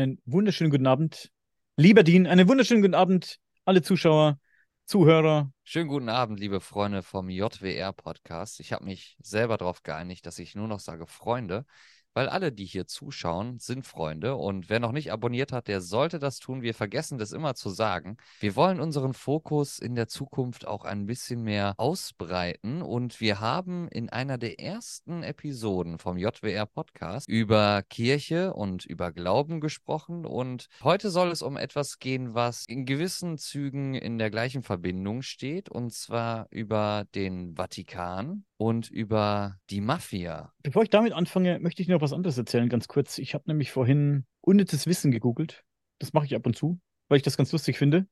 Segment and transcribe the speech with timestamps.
[0.00, 1.30] einen wunderschönen guten Abend.
[1.76, 4.38] Lieber Dean, einen wunderschönen guten Abend, alle Zuschauer,
[4.86, 5.52] Zuhörer.
[5.62, 8.60] Schönen guten Abend, liebe Freunde vom JWR-Podcast.
[8.60, 11.66] Ich habe mich selber darauf geeinigt, dass ich nur noch sage Freunde,
[12.14, 14.36] weil alle, die hier zuschauen, sind Freunde.
[14.36, 16.62] Und wer noch nicht abonniert hat, der sollte das tun.
[16.62, 18.16] Wir vergessen das immer zu sagen.
[18.40, 22.82] Wir wollen unseren Fokus in der Zukunft auch ein bisschen mehr ausbreiten.
[22.82, 29.12] Und wir haben in einer der ersten Episoden vom JWR Podcast über Kirche und über
[29.12, 30.26] Glauben gesprochen.
[30.26, 35.22] Und heute soll es um etwas gehen, was in gewissen Zügen in der gleichen Verbindung
[35.22, 35.68] steht.
[35.68, 40.52] Und zwar über den Vatikan und über die Mafia.
[40.62, 43.16] Bevor ich damit anfange, möchte ich noch was anderes erzählen, ganz kurz.
[43.16, 45.64] Ich habe nämlich vorhin unnützes Wissen gegoogelt.
[45.98, 46.78] Das mache ich ab und zu,
[47.08, 48.06] weil ich das ganz lustig finde.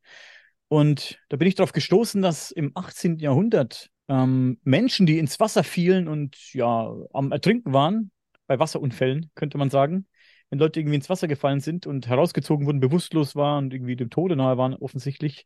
[0.69, 3.19] Und da bin ich darauf gestoßen, dass im 18.
[3.19, 8.11] Jahrhundert ähm, Menschen, die ins Wasser fielen und ja am Ertrinken waren,
[8.47, 10.07] bei Wasserunfällen, könnte man sagen,
[10.49, 14.09] wenn Leute irgendwie ins Wasser gefallen sind und herausgezogen wurden, bewusstlos waren und irgendwie dem
[14.09, 15.45] Tode nahe waren, offensichtlich,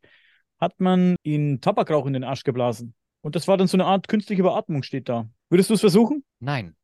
[0.61, 2.95] hat man ihnen Tabakrauch in den Arsch geblasen.
[3.23, 5.29] Und das war dann so eine Art künstliche Beatmung, steht da.
[5.49, 6.25] Würdest du es versuchen?
[6.39, 6.75] Nein,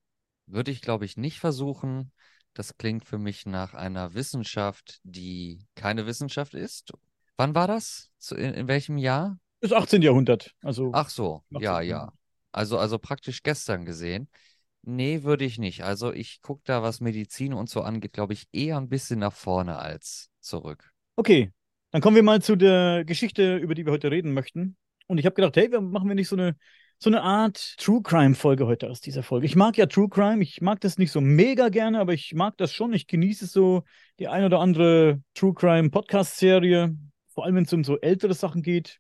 [0.48, 2.12] würde ich, glaube ich, nicht versuchen.
[2.54, 6.94] Das klingt für mich nach einer Wissenschaft, die keine Wissenschaft ist.
[7.36, 8.10] Wann war das?
[8.32, 9.38] In, in welchem Jahr?
[9.60, 10.02] Das 18.
[10.02, 10.56] Jahrhundert.
[10.64, 12.14] Also Ach so, ja, ja.
[12.54, 14.30] Also, also praktisch gestern gesehen.
[14.82, 15.84] Nee, würde ich nicht.
[15.84, 19.34] Also ich gucke da, was Medizin und so angeht, glaube ich, eher ein bisschen nach
[19.34, 20.90] vorne als zurück.
[21.17, 21.52] Okay,
[21.92, 24.78] dann kommen wir mal zu der Geschichte, über die wir heute reden möchten.
[25.09, 26.55] Und ich habe gedacht, hey, machen wir nicht so eine,
[26.99, 29.47] so eine Art True Crime-Folge heute aus dieser Folge.
[29.47, 32.57] Ich mag ja True Crime, ich mag das nicht so mega gerne, aber ich mag
[32.57, 32.93] das schon.
[32.93, 33.83] Ich genieße so
[34.19, 36.95] die ein oder andere True Crime Podcast-Serie,
[37.33, 38.99] vor allem wenn es um so ältere Sachen geht.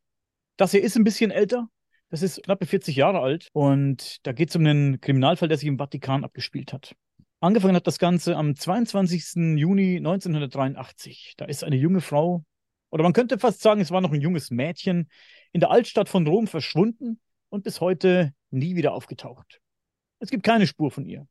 [0.57, 1.69] Das hier ist ein bisschen älter.
[2.09, 5.67] Das ist knappe 40 Jahre alt und da geht es um einen Kriminalfall, der sich
[5.67, 6.95] im Vatikan abgespielt hat.
[7.39, 9.59] Angefangen hat das Ganze am 22.
[9.59, 11.35] Juni 1983.
[11.37, 12.43] Da ist eine junge Frau,
[12.89, 15.09] oder man könnte fast sagen, es war noch ein junges Mädchen,
[15.51, 17.19] in der Altstadt von Rom verschwunden
[17.49, 19.61] und bis heute nie wieder aufgetaucht.
[20.19, 21.27] Es gibt keine Spur von ihr.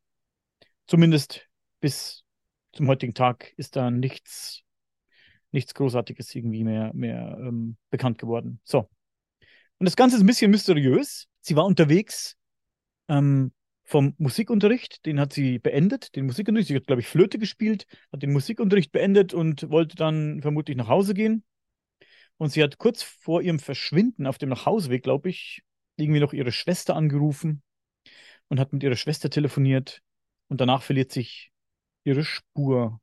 [0.86, 1.48] Zumindest
[1.80, 2.24] bis
[2.72, 4.62] zum heutigen Tag ist da nichts,
[5.50, 8.60] nichts Großartiges irgendwie mehr, mehr ähm, bekannt geworden.
[8.64, 8.88] So.
[9.78, 11.28] Und das Ganze ist ein bisschen mysteriös.
[11.40, 12.36] Sie war unterwegs
[13.08, 13.52] ähm,
[13.88, 16.68] vom Musikunterricht, den hat sie beendet, den Musikunterricht.
[16.68, 20.88] Sie hat, glaube ich, Flöte gespielt, hat den Musikunterricht beendet und wollte dann vermutlich nach
[20.88, 21.42] Hause gehen.
[22.36, 25.62] Und sie hat kurz vor ihrem Verschwinden auf dem Nachhauseweg, glaube ich,
[25.96, 27.62] irgendwie noch ihre Schwester angerufen
[28.48, 30.02] und hat mit ihrer Schwester telefoniert.
[30.48, 31.50] Und danach verliert sich
[32.04, 33.00] ihre Spur.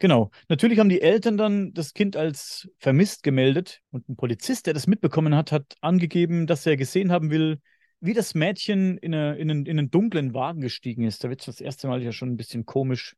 [0.00, 0.32] Genau.
[0.48, 4.88] Natürlich haben die Eltern dann das Kind als vermisst gemeldet und ein Polizist, der das
[4.88, 7.60] mitbekommen hat, hat angegeben, dass er gesehen haben will,
[8.00, 11.24] wie das Mädchen in, eine, in, einen, in einen dunklen Wagen gestiegen ist.
[11.24, 13.16] Da wird es das erste Mal ja schon ein bisschen komisch.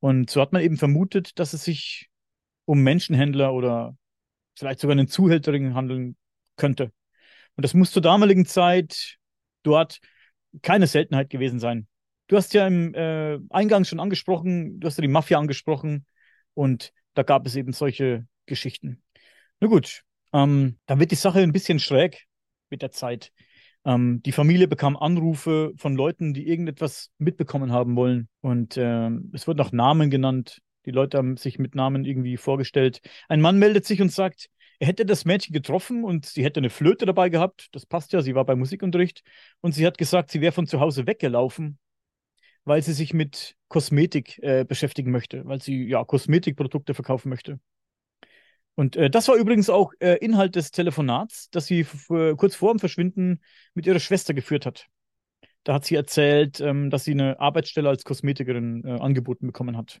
[0.00, 2.08] Und so hat man eben vermutet, dass es sich
[2.64, 3.96] um Menschenhändler oder
[4.56, 6.16] vielleicht sogar einen Zuhälterring handeln
[6.56, 6.92] könnte.
[7.56, 9.16] Und das muss zur damaligen Zeit
[9.62, 10.00] dort
[10.62, 11.86] keine Seltenheit gewesen sein.
[12.28, 16.06] Du hast ja im äh, Eingang schon angesprochen, du hast ja die Mafia angesprochen
[16.54, 19.02] und da gab es eben solche Geschichten.
[19.58, 20.02] Na gut,
[20.32, 22.26] ähm, dann wird die Sache ein bisschen schräg
[22.70, 23.32] mit der Zeit.
[23.84, 29.46] Ähm, die Familie bekam Anrufe von Leuten, die irgendetwas mitbekommen haben wollen und äh, es
[29.46, 30.60] wurden auch Namen genannt.
[30.86, 33.00] Die Leute haben sich mit Namen irgendwie vorgestellt.
[33.28, 34.48] Ein Mann meldet sich und sagt,
[34.78, 37.68] er hätte das Mädchen getroffen und sie hätte eine Flöte dabei gehabt.
[37.72, 39.22] Das passt ja, sie war beim Musikunterricht.
[39.60, 41.78] Und sie hat gesagt, sie wäre von zu Hause weggelaufen,
[42.64, 47.60] weil sie sich mit Kosmetik äh, beschäftigen möchte, weil sie ja Kosmetikprodukte verkaufen möchte.
[48.74, 52.78] Und äh, das war übrigens auch äh, Inhalt des Telefonats, das sie kurz vor dem
[52.78, 53.40] Verschwinden
[53.74, 54.86] mit ihrer Schwester geführt hat.
[55.64, 60.00] Da hat sie erzählt, ähm, dass sie eine Arbeitsstelle als Kosmetikerin äh, angeboten bekommen hat.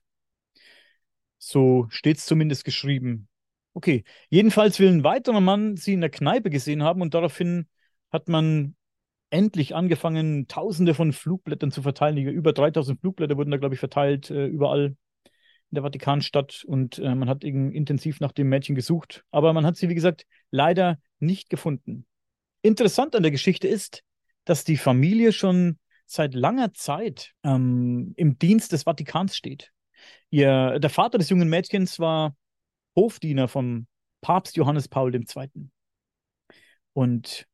[1.38, 3.28] So steht es zumindest geschrieben.
[3.74, 7.68] Okay, jedenfalls will ein weiterer Mann sie in der Kneipe gesehen haben und daraufhin
[8.10, 8.74] hat man
[9.30, 12.16] endlich angefangen, Tausende von Flugblättern zu verteilen.
[12.16, 14.96] Über 3000 Flugblätter wurden da, glaube ich, verteilt, äh, überall
[15.70, 19.24] in der Vatikanstadt und äh, man hat eben intensiv nach dem Mädchen gesucht.
[19.30, 22.06] Aber man hat sie, wie gesagt, leider nicht gefunden.
[22.62, 24.02] Interessant an der Geschichte ist,
[24.44, 29.70] dass die Familie schon seit langer Zeit ähm, im Dienst des Vatikans steht.
[30.30, 32.34] Ihr, der Vater des jungen Mädchens war
[32.96, 33.86] Hofdiener vom
[34.20, 35.70] Papst Johannes Paul II.
[36.92, 37.46] Und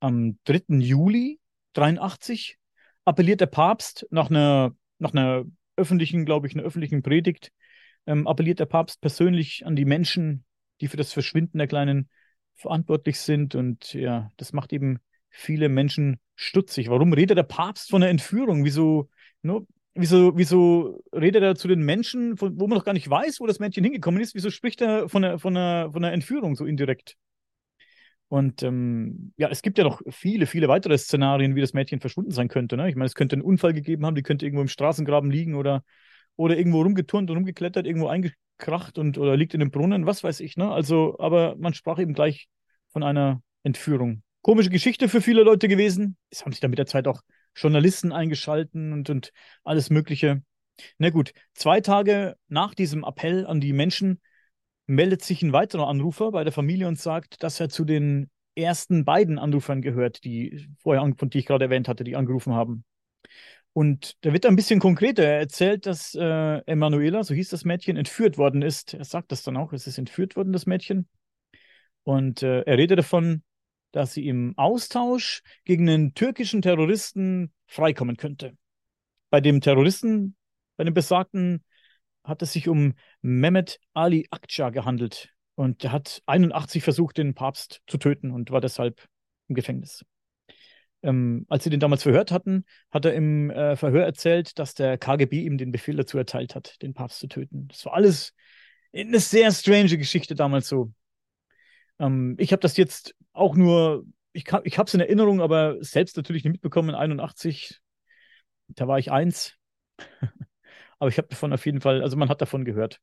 [0.00, 0.78] am 3.
[0.78, 1.40] Juli
[1.72, 2.56] 83
[3.04, 5.44] appelliert der Papst nach einer, nach einer
[5.78, 7.52] öffentlichen, glaube ich, einer öffentlichen Predigt,
[8.06, 10.44] ähm, appelliert der Papst persönlich an die Menschen,
[10.80, 12.08] die für das Verschwinden der Kleinen
[12.54, 13.54] verantwortlich sind.
[13.54, 14.98] Und ja, das macht eben
[15.30, 16.90] viele Menschen stutzig.
[16.90, 18.64] Warum redet der Papst von einer Entführung?
[18.64, 19.08] Wieso?
[19.42, 23.46] No, wieso, wieso redet er zu den Menschen, wo man noch gar nicht weiß, wo
[23.46, 24.34] das Mädchen hingekommen ist?
[24.34, 27.16] Wieso spricht er von einer, von einer, von einer Entführung so indirekt?
[28.28, 32.30] Und ähm, ja, es gibt ja noch viele, viele weitere Szenarien, wie das Mädchen verschwunden
[32.30, 32.76] sein könnte.
[32.76, 32.88] Ne?
[32.88, 35.82] Ich meine, es könnte einen Unfall gegeben haben, die könnte irgendwo im Straßengraben liegen oder,
[36.36, 40.40] oder irgendwo rumgeturnt und rumgeklettert, irgendwo eingekracht und oder liegt in einem Brunnen, was weiß
[40.40, 40.56] ich.
[40.58, 40.70] Ne?
[40.70, 42.48] Also, aber man sprach eben gleich
[42.88, 44.22] von einer Entführung.
[44.42, 46.16] Komische Geschichte für viele Leute gewesen.
[46.30, 47.22] Es haben sich dann mit der Zeit auch
[47.56, 49.32] Journalisten eingeschalten und, und
[49.64, 50.42] alles Mögliche.
[50.98, 54.20] Na gut, zwei Tage nach diesem Appell an die Menschen
[54.88, 59.04] meldet sich ein weiterer Anrufer bei der Familie und sagt, dass er zu den ersten
[59.04, 62.84] beiden Anrufern gehört, die vorher, von die ich gerade erwähnt hatte, die angerufen haben.
[63.72, 65.22] Und da wird ein bisschen konkreter.
[65.22, 68.94] Er erzählt, dass äh, Emanuela, so hieß das Mädchen, entführt worden ist.
[68.94, 71.06] Er sagt das dann auch, es ist entführt worden, das Mädchen.
[72.02, 73.42] Und äh, er redet davon,
[73.92, 78.56] dass sie im Austausch gegen einen türkischen Terroristen freikommen könnte.
[79.30, 80.34] Bei dem Terroristen,
[80.76, 81.62] bei dem besagten
[82.28, 85.30] hat es sich um Mehmet Ali Akça gehandelt.
[85.54, 89.08] Und er hat 81 versucht, den Papst zu töten und war deshalb
[89.48, 90.04] im Gefängnis.
[91.02, 94.98] Ähm, als sie den damals verhört hatten, hat er im äh, Verhör erzählt, dass der
[94.98, 97.68] KGB ihm den Befehl dazu erteilt hat, den Papst zu töten.
[97.68, 98.34] Das war alles
[98.92, 100.92] eine sehr strange Geschichte damals so.
[101.98, 106.16] Ähm, ich habe das jetzt auch nur, ich, ich habe es in Erinnerung, aber selbst
[106.16, 106.94] natürlich nicht mitbekommen.
[106.94, 107.80] 81,
[108.68, 109.56] da war ich eins.
[110.98, 113.00] Aber ich habe davon auf jeden Fall, also man hat davon gehört.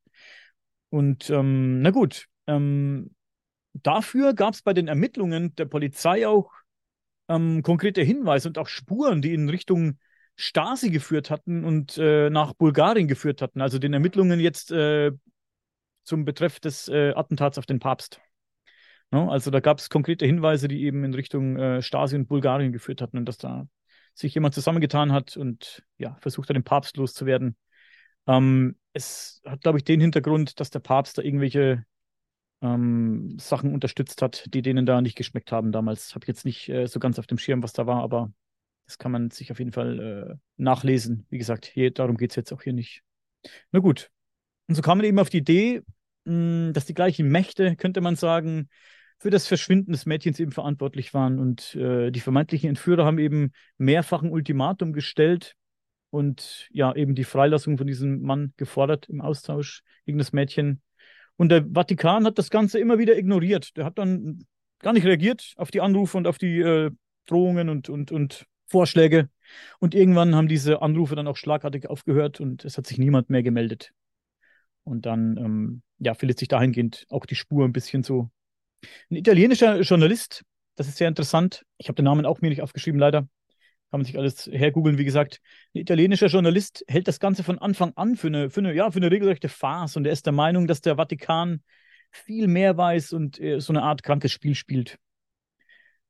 [0.89, 3.15] Und ähm, na gut, ähm,
[3.73, 6.51] dafür gab es bei den Ermittlungen der Polizei auch
[7.27, 9.97] ähm, konkrete Hinweise und auch Spuren, die in Richtung
[10.35, 13.61] Stasi geführt hatten und äh, nach Bulgarien geführt hatten.
[13.61, 15.11] Also den Ermittlungen jetzt äh,
[16.03, 18.19] zum Betreff des äh, Attentats auf den Papst.
[19.11, 19.29] No?
[19.29, 23.01] Also da gab es konkrete Hinweise, die eben in Richtung äh, Stasi und Bulgarien geführt
[23.01, 23.67] hatten und dass da
[24.13, 27.55] sich jemand zusammengetan hat und ja, versucht hat, den Papst loszuwerden.
[28.27, 31.85] Ähm, es hat, glaube ich, den Hintergrund, dass der Papst da irgendwelche
[32.61, 36.15] ähm, Sachen unterstützt hat, die denen da nicht geschmeckt haben damals.
[36.15, 38.31] Habe ich jetzt nicht äh, so ganz auf dem Schirm, was da war, aber
[38.85, 41.25] das kann man sich auf jeden Fall äh, nachlesen.
[41.29, 43.01] Wie gesagt, hier, darum geht es jetzt auch hier nicht.
[43.71, 44.11] Na gut.
[44.67, 45.81] Und so kam man eben auf die Idee,
[46.25, 48.69] mh, dass die gleichen Mächte, könnte man sagen,
[49.19, 51.39] für das Verschwinden des Mädchens eben verantwortlich waren.
[51.39, 55.55] Und äh, die vermeintlichen Entführer haben eben mehrfach ein Ultimatum gestellt,
[56.15, 60.81] und ja, eben die Freilassung von diesem Mann gefordert im Austausch gegen das Mädchen.
[61.35, 63.75] Und der Vatikan hat das Ganze immer wieder ignoriert.
[63.75, 64.45] Der hat dann
[64.79, 66.91] gar nicht reagiert auf die Anrufe und auf die äh,
[67.25, 69.29] Drohungen und, und, und Vorschläge.
[69.79, 73.43] Und irgendwann haben diese Anrufe dann auch schlagartig aufgehört und es hat sich niemand mehr
[73.43, 73.91] gemeldet.
[74.85, 78.29] Und dann ähm, ja, verliert sich dahingehend auch die Spur ein bisschen so.
[79.11, 80.43] Ein italienischer Journalist,
[80.77, 81.65] das ist sehr interessant.
[81.77, 83.27] Ich habe den Namen auch mir nicht aufgeschrieben, leider
[83.91, 84.97] kann man sich alles hergoogeln.
[84.97, 85.39] Wie gesagt,
[85.73, 88.97] ein italienischer Journalist hält das Ganze von Anfang an für eine, für eine, ja, für
[88.97, 91.61] eine regelrechte Farce und er ist der Meinung, dass der Vatikan
[92.11, 94.97] viel mehr weiß und äh, so eine Art krankes Spiel spielt.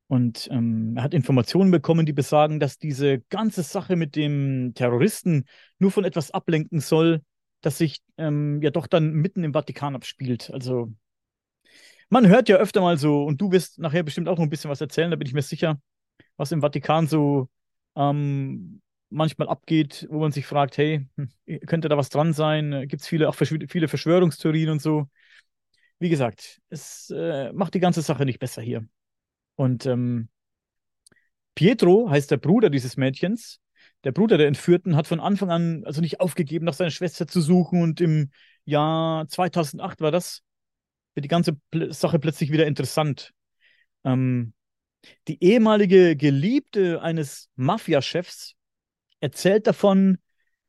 [0.08, 5.44] Und ähm, er hat Informationen bekommen, die besagen, dass diese ganze Sache mit dem Terroristen
[5.78, 7.22] nur von etwas ablenken soll,
[7.60, 10.50] das sich ähm, ja doch dann mitten im Vatikan abspielt.
[10.52, 10.92] Also
[12.08, 14.70] man hört ja öfter mal so, und du wirst nachher bestimmt auch noch ein bisschen
[14.70, 15.80] was erzählen, da bin ich mir sicher,
[16.36, 17.48] was im Vatikan so
[17.96, 21.30] ähm, manchmal abgeht, wo man sich fragt, hey, hm,
[21.66, 22.86] könnte da was dran sein?
[22.88, 25.08] Gibt es viele, auch viele Verschwörungstheorien und so.
[25.98, 28.86] Wie gesagt, es äh, macht die ganze Sache nicht besser hier.
[29.54, 30.28] Und ähm,
[31.54, 33.60] Pietro heißt der Bruder dieses Mädchens.
[34.04, 37.40] Der Bruder der Entführten hat von Anfang an also nicht aufgegeben, nach seiner Schwester zu
[37.40, 37.82] suchen.
[37.82, 38.30] Und im
[38.66, 40.42] Jahr 2008 war das,
[41.14, 41.56] wird die ganze
[41.90, 43.32] Sache plötzlich wieder interessant.
[44.04, 44.52] Ähm,
[45.28, 48.54] die ehemalige Geliebte eines Mafiachefs
[49.20, 50.18] erzählt davon,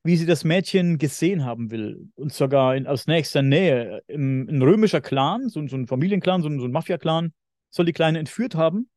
[0.04, 2.10] wie sie das Mädchen gesehen haben will.
[2.16, 4.02] Und sogar in, aus nächster Nähe.
[4.08, 7.34] Im, ein römischer Clan, so, so ein Familienclan, so, so ein Mafia-Clan,
[7.70, 8.90] soll die Kleine entführt haben.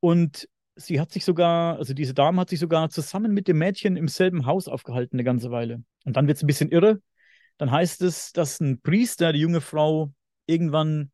[0.00, 3.96] Und sie hat sich sogar, also diese Dame hat sich sogar zusammen mit dem Mädchen
[3.96, 5.82] im selben Haus aufgehalten eine ganze Weile.
[6.04, 7.00] Und dann wird es ein bisschen irre.
[7.58, 10.12] Dann heißt es, dass ein Priester die junge Frau
[10.46, 11.10] irgendwann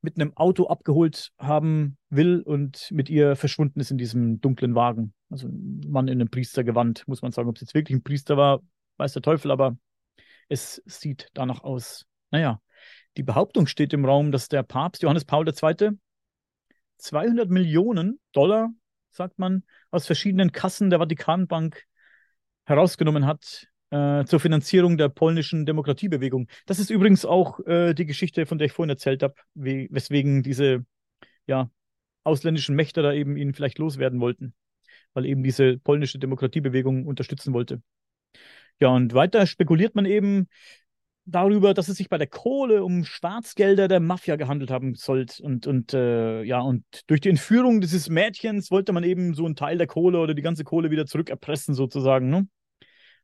[0.00, 5.12] mit einem Auto abgeholt haben will und mit ihr verschwunden ist in diesem dunklen Wagen.
[5.30, 7.48] Also ein Mann in einem Priestergewand, muss man sagen.
[7.48, 8.60] Ob es jetzt wirklich ein Priester war,
[8.96, 9.76] weiß der Teufel, aber
[10.48, 12.06] es sieht danach aus.
[12.30, 12.60] Naja,
[13.16, 15.90] die Behauptung steht im Raum, dass der Papst Johannes Paul II.
[16.98, 18.70] 200 Millionen Dollar,
[19.10, 21.84] sagt man, aus verschiedenen Kassen der Vatikanbank
[22.64, 26.48] herausgenommen hat, äh, zur Finanzierung der polnischen Demokratiebewegung.
[26.66, 30.84] Das ist übrigens auch äh, die Geschichte, von der ich vorhin erzählt habe, weswegen diese
[31.46, 31.70] ja,
[32.24, 34.54] ausländischen Mächte da eben ihn vielleicht loswerden wollten,
[35.14, 37.82] weil eben diese polnische Demokratiebewegung unterstützen wollte.
[38.80, 40.48] Ja, und weiter spekuliert man eben
[41.24, 45.42] darüber, dass es sich bei der Kohle um Schwarzgelder der Mafia gehandelt haben sollte.
[45.42, 49.56] Und, und äh, ja, und durch die Entführung dieses Mädchens wollte man eben so einen
[49.56, 52.30] Teil der Kohle oder die ganze Kohle wieder zurückerpressen, sozusagen.
[52.30, 52.48] Ne?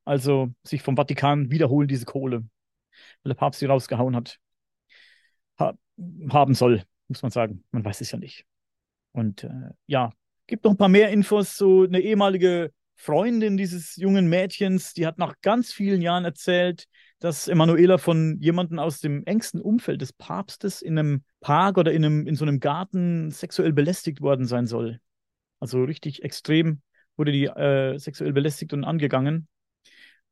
[0.05, 2.41] Also sich vom Vatikan wiederholen, diese Kohle,
[3.23, 4.39] weil der Papst sie rausgehauen hat.
[5.59, 5.75] Ha
[6.31, 7.65] haben soll, muss man sagen.
[7.71, 8.45] Man weiß es ja nicht.
[9.13, 10.13] Und äh, ja,
[10.47, 11.57] gibt noch ein paar mehr Infos.
[11.57, 16.87] So eine ehemalige Freundin dieses jungen Mädchens, die hat nach ganz vielen Jahren erzählt,
[17.19, 22.05] dass Emanuela von jemandem aus dem engsten Umfeld des Papstes in einem Park oder in,
[22.05, 25.01] einem, in so einem Garten sexuell belästigt worden sein soll.
[25.61, 26.83] Also richtig extrem
[27.17, 29.49] wurde die äh, sexuell belästigt und angegangen.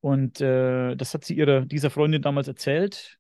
[0.02, 3.18] Und äh, das hat sie ihrer, dieser Freundin damals erzählt.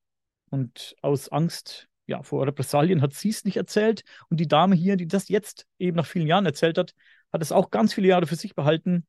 [0.50, 4.02] Und aus Angst ja, vor Repressalien hat sie es nicht erzählt.
[4.28, 6.94] Und die Dame hier, die das jetzt eben nach vielen Jahren erzählt hat,
[7.32, 9.06] hat es auch ganz viele Jahre für sich behalten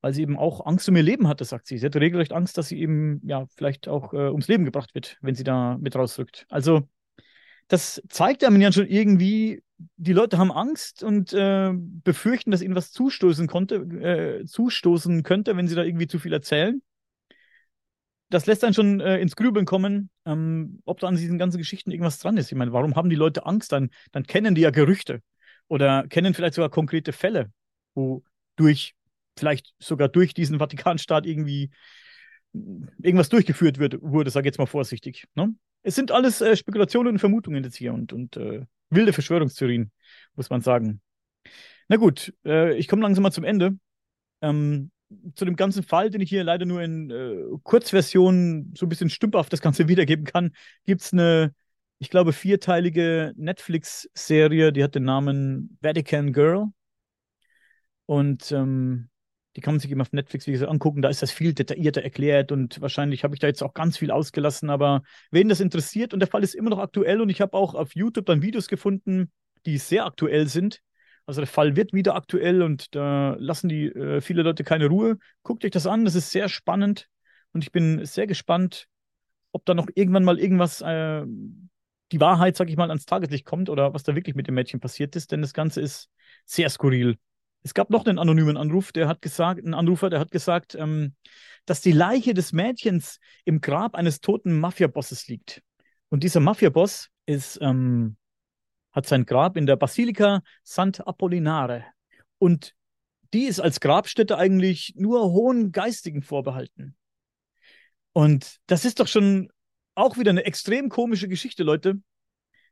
[0.00, 1.78] weil sie eben auch Angst um ihr Leben hatte, sagt sie.
[1.78, 5.18] Sie hatte regelrecht Angst, dass sie eben ja vielleicht auch äh, ums Leben gebracht wird,
[5.20, 6.46] wenn sie da mit rausrückt.
[6.48, 6.88] Also
[7.68, 9.62] das zeigt einem ja schon irgendwie,
[9.96, 15.56] die Leute haben Angst und äh, befürchten, dass ihnen was zustoßen konnte, äh, zustoßen könnte,
[15.56, 16.80] wenn sie da irgendwie zu viel erzählen.
[18.30, 21.90] Das lässt dann schon äh, ins Grübeln kommen, ähm, ob da an diesen ganzen Geschichten
[21.90, 22.52] irgendwas dran ist.
[22.52, 23.72] Ich meine, warum haben die Leute Angst?
[23.72, 25.22] Dann, dann kennen die ja Gerüchte
[25.68, 27.50] oder kennen vielleicht sogar konkrete Fälle,
[27.94, 28.22] wo
[28.56, 28.94] durch
[29.38, 31.70] vielleicht sogar durch diesen Vatikanstaat irgendwie
[32.52, 35.26] irgendwas durchgeführt wird, wurde, sage ich jetzt mal vorsichtig.
[35.34, 35.54] Ne?
[35.82, 39.92] Es sind alles äh, Spekulationen und Vermutungen jetzt hier und, und äh, wilde Verschwörungstheorien,
[40.34, 41.00] muss man sagen.
[41.88, 43.78] Na gut, äh, ich komme langsam mal zum Ende.
[44.42, 44.90] Ähm,
[45.34, 49.10] zu dem ganzen Fall, den ich hier leider nur in äh, Kurzversion so ein bisschen
[49.10, 50.52] stümperhaft das Ganze wiedergeben kann,
[50.84, 51.54] gibt es eine,
[51.98, 56.66] ich glaube, vierteilige Netflix-Serie, die hat den Namen Vatican Girl.
[58.06, 59.10] Und ähm,
[59.56, 61.02] die kann man sich eben auf Netflix, wie gesagt, angucken.
[61.02, 64.10] Da ist das viel detaillierter erklärt und wahrscheinlich habe ich da jetzt auch ganz viel
[64.10, 64.70] ausgelassen.
[64.70, 67.74] Aber wen das interessiert und der Fall ist immer noch aktuell und ich habe auch
[67.74, 69.32] auf YouTube dann Videos gefunden,
[69.66, 70.80] die sehr aktuell sind.
[71.28, 75.18] Also der Fall wird wieder aktuell und da lassen die äh, viele Leute keine Ruhe.
[75.42, 77.06] Guckt euch das an, das ist sehr spannend
[77.52, 78.86] und ich bin sehr gespannt,
[79.52, 81.26] ob da noch irgendwann mal irgendwas, äh,
[82.12, 84.80] die Wahrheit, sag ich mal, ans Tageslicht kommt oder was da wirklich mit dem Mädchen
[84.80, 86.08] passiert ist, denn das Ganze ist
[86.46, 87.18] sehr skurril.
[87.62, 91.14] Es gab noch einen anonymen Anruf, der hat gesagt, ein Anrufer, der hat gesagt, ähm,
[91.66, 95.60] dass die Leiche des Mädchens im Grab eines toten Mafiabosses liegt.
[96.08, 98.16] Und dieser Mafiaboss ist, ähm,
[98.98, 101.84] hat sein Grab in der Basilika Sant'Apollinare.
[102.38, 102.74] Und
[103.32, 106.96] die ist als Grabstätte eigentlich nur hohen Geistigen vorbehalten.
[108.12, 109.50] Und das ist doch schon
[109.94, 112.00] auch wieder eine extrem komische Geschichte, Leute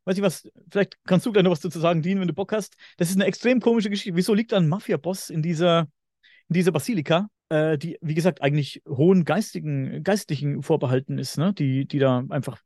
[0.07, 2.53] weiß ich was, vielleicht kannst du gleich noch was dazu sagen, Dean, wenn du Bock
[2.53, 2.77] hast.
[2.97, 4.17] Das ist eine extrem komische Geschichte.
[4.17, 5.89] Wieso liegt da ein Mafia-Boss in dieser,
[6.49, 11.53] in dieser Basilika, äh, die, wie gesagt, eigentlich hohen geistigen, geistlichen vorbehalten ist, ne?
[11.53, 12.61] die, die da einfach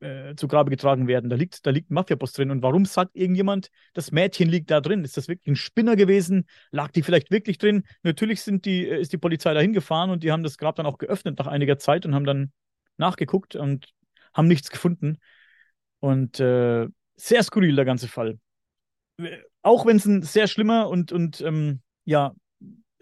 [0.00, 1.28] äh, zu Grabe getragen werden.
[1.28, 2.50] Da liegt, da liegt ein Mafia-Boss drin.
[2.50, 5.04] Und warum sagt irgendjemand, das Mädchen liegt da drin?
[5.04, 6.46] Ist das wirklich ein Spinner gewesen?
[6.70, 7.84] Lag die vielleicht wirklich drin?
[8.02, 10.86] Natürlich sind die, äh, ist die Polizei da hingefahren und die haben das Grab dann
[10.86, 12.52] auch geöffnet nach einiger Zeit und haben dann
[12.96, 13.92] nachgeguckt und
[14.32, 15.18] haben nichts gefunden.
[16.00, 18.38] Und äh, sehr skurril, der ganze Fall.
[19.62, 22.34] Auch wenn es ein sehr schlimmer und, und ähm, ja,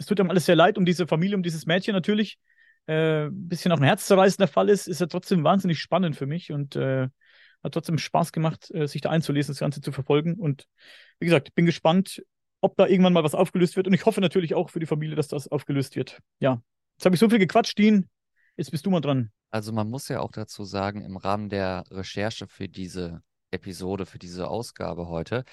[0.00, 2.38] es tut einem alles sehr leid um diese Familie, um dieses Mädchen natürlich.
[2.86, 6.50] Äh, ein bisschen auch ein herzzerreißender Fall ist, ist er trotzdem wahnsinnig spannend für mich
[6.52, 7.08] und äh,
[7.62, 10.36] hat trotzdem Spaß gemacht, äh, sich da einzulesen, das Ganze zu verfolgen.
[10.36, 10.64] Und
[11.18, 12.22] wie gesagt, bin gespannt,
[12.62, 13.86] ob da irgendwann mal was aufgelöst wird.
[13.86, 16.18] Und ich hoffe natürlich auch für die Familie, dass das aufgelöst wird.
[16.38, 16.62] Ja,
[16.96, 18.08] jetzt habe ich so viel gequatscht, Dean.
[18.56, 19.30] Jetzt bist du mal dran.
[19.50, 24.18] Also man muss ja auch dazu sagen, im Rahmen der Recherche für diese Episode, für
[24.18, 25.44] diese Ausgabe heute,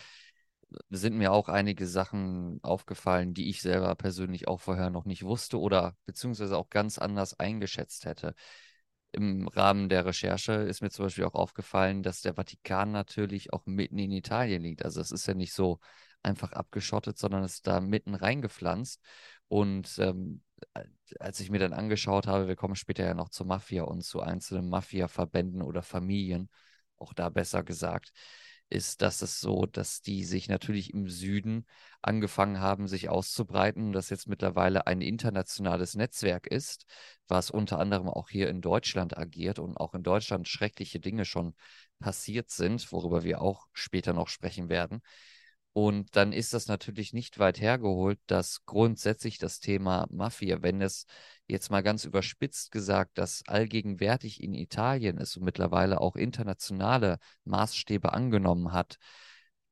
[0.89, 5.59] sind mir auch einige Sachen aufgefallen, die ich selber persönlich auch vorher noch nicht wusste
[5.59, 8.33] oder beziehungsweise auch ganz anders eingeschätzt hätte.
[9.11, 13.65] Im Rahmen der Recherche ist mir zum Beispiel auch aufgefallen, dass der Vatikan natürlich auch
[13.65, 14.83] mitten in Italien liegt.
[14.83, 15.79] Also es ist ja nicht so
[16.23, 19.01] einfach abgeschottet, sondern es ist da mitten reingepflanzt.
[19.47, 20.41] Und ähm,
[21.19, 24.21] als ich mir dann angeschaut habe, wir kommen später ja noch zur Mafia und zu
[24.21, 26.49] einzelnen Mafia-Verbänden oder Familien,
[26.97, 28.11] auch da besser gesagt,
[28.69, 31.65] ist, dass es so, dass die sich natürlich im Süden
[32.01, 36.85] angefangen haben, sich auszubreiten und das jetzt mittlerweile ein internationales Netzwerk ist,
[37.27, 41.55] was unter anderem auch hier in Deutschland agiert und auch in Deutschland schreckliche Dinge schon
[41.99, 45.01] passiert sind, worüber wir auch später noch sprechen werden.
[45.77, 51.05] Und dann ist das natürlich nicht weit hergeholt, dass grundsätzlich das Thema Mafia, wenn es
[51.45, 58.11] jetzt mal ganz überspitzt gesagt, das allgegenwärtig in Italien ist und mittlerweile auch internationale Maßstäbe
[58.11, 58.97] angenommen hat,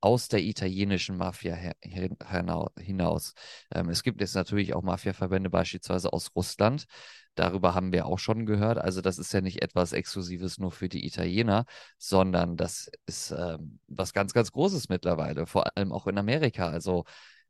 [0.05, 3.33] aus der italienischen Mafia hinaus.
[3.73, 6.85] Ähm, es gibt jetzt natürlich auch Mafia-Verbände beispielsweise aus Russland.
[7.33, 8.77] Darüber haben wir auch schon gehört.
[8.77, 11.65] Also das ist ja nicht etwas Exklusives nur für die Italiener,
[11.97, 16.69] sondern das ist ähm, was ganz, ganz Großes mittlerweile, vor allem auch in Amerika.
[16.69, 17.05] Also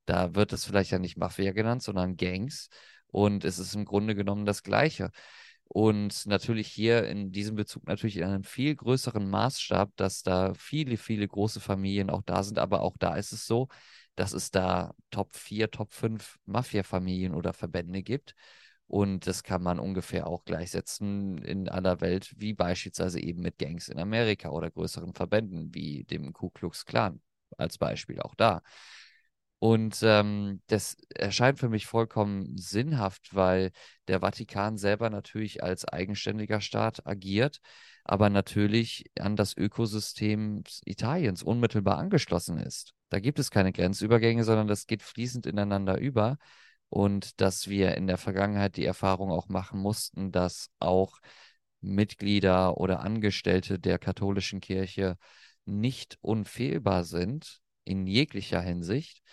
[0.05, 2.69] da wird es vielleicht ja nicht Mafia genannt, sondern Gangs.
[3.07, 5.11] Und es ist im Grunde genommen das Gleiche.
[5.67, 10.95] Und natürlich hier in diesem Bezug natürlich in einem viel größeren Maßstab, dass da viele,
[10.97, 12.59] viele große Familien auch da sind.
[12.59, 13.67] Aber auch da ist es so,
[14.15, 18.35] dass es da Top 4, Top 5 Mafia-Familien oder Verbände gibt.
[18.87, 23.89] Und das kann man ungefähr auch gleichsetzen in aller Welt, wie beispielsweise eben mit Gangs
[23.89, 27.19] in Amerika oder größeren Verbänden wie dem Ku Klux Klan
[27.57, 28.61] als Beispiel auch da.
[29.65, 33.71] Und ähm, das erscheint für mich vollkommen sinnhaft, weil
[34.07, 37.61] der Vatikan selber natürlich als eigenständiger Staat agiert,
[38.03, 42.93] aber natürlich an das Ökosystem Italiens unmittelbar angeschlossen ist.
[43.09, 46.37] Da gibt es keine Grenzübergänge, sondern das geht fließend ineinander über.
[46.89, 51.17] Und dass wir in der Vergangenheit die Erfahrung auch machen mussten, dass auch
[51.81, 55.17] Mitglieder oder Angestellte der katholischen Kirche
[55.65, 59.23] nicht unfehlbar sind in jeglicher Hinsicht,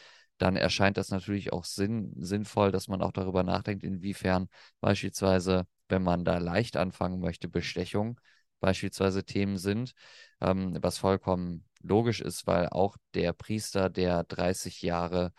[0.43, 4.49] dann erscheint das natürlich auch sinn, sinnvoll, dass man auch darüber nachdenkt, inwiefern
[4.81, 8.19] beispielsweise, wenn man da leicht anfangen möchte, Bestechung
[8.59, 9.93] beispielsweise Themen sind,
[10.41, 15.33] ähm, was vollkommen logisch ist, weil auch der Priester, der 30 Jahre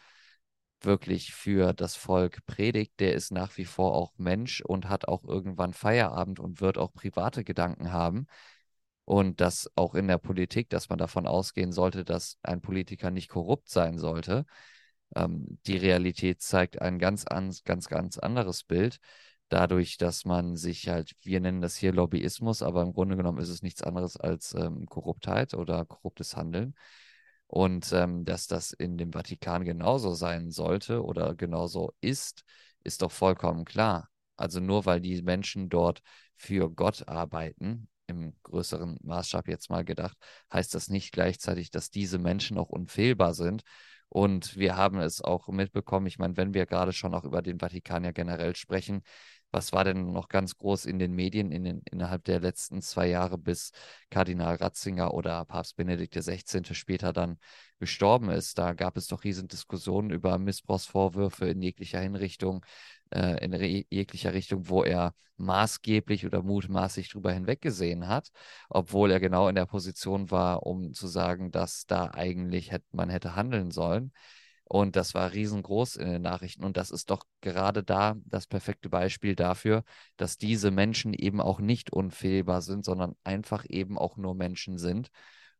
[0.79, 5.25] wirklich für das Volk predigt, der ist nach wie vor auch Mensch und hat auch
[5.25, 8.27] irgendwann Feierabend und wird auch private Gedanken haben.
[9.05, 13.27] Und das auch in der Politik, dass man davon ausgehen sollte, dass ein Politiker nicht
[13.27, 14.45] korrupt sein sollte,
[15.15, 18.97] ähm, die Realität zeigt ein ganz, ganz, ganz, anderes Bild.
[19.49, 23.49] Dadurch, dass man sich halt, wir nennen das hier Lobbyismus, aber im Grunde genommen ist
[23.49, 26.75] es nichts anderes als ähm, Korruptheit oder korruptes Handeln.
[27.47, 32.43] Und ähm, dass das in dem Vatikan genauso sein sollte oder genauso ist,
[32.83, 34.09] ist doch vollkommen klar.
[34.37, 36.01] Also nur weil die Menschen dort
[36.35, 40.17] für Gott arbeiten, im größeren Maßstab jetzt mal gedacht,
[40.51, 43.63] heißt das nicht gleichzeitig, dass diese Menschen auch unfehlbar sind
[44.13, 47.59] und wir haben es auch mitbekommen, ich meine, wenn wir gerade schon auch über den
[47.59, 49.01] Vatikan ja generell sprechen,
[49.53, 53.07] was war denn noch ganz groß in den Medien in den, innerhalb der letzten zwei
[53.07, 53.71] Jahre, bis
[54.09, 56.73] Kardinal Ratzinger oder Papst Benedikt XVI.
[56.73, 57.37] später dann
[57.79, 58.57] gestorben ist?
[58.57, 62.65] Da gab es doch riesen Diskussionen über Missbrauchsvorwürfe in jeglicher Hinrichtung,
[63.11, 63.53] äh, in
[63.89, 68.31] jeglicher Richtung, wo er maßgeblich oder mutmaßlich drüber hinweggesehen hat,
[68.69, 73.09] obwohl er genau in der Position war, um zu sagen, dass da eigentlich hätte, man
[73.09, 74.11] hätte handeln sollen.
[74.65, 76.63] Und das war riesengroß in den Nachrichten.
[76.63, 79.83] Und das ist doch gerade da das perfekte Beispiel dafür,
[80.17, 85.09] dass diese Menschen eben auch nicht unfehlbar sind, sondern einfach eben auch nur Menschen sind.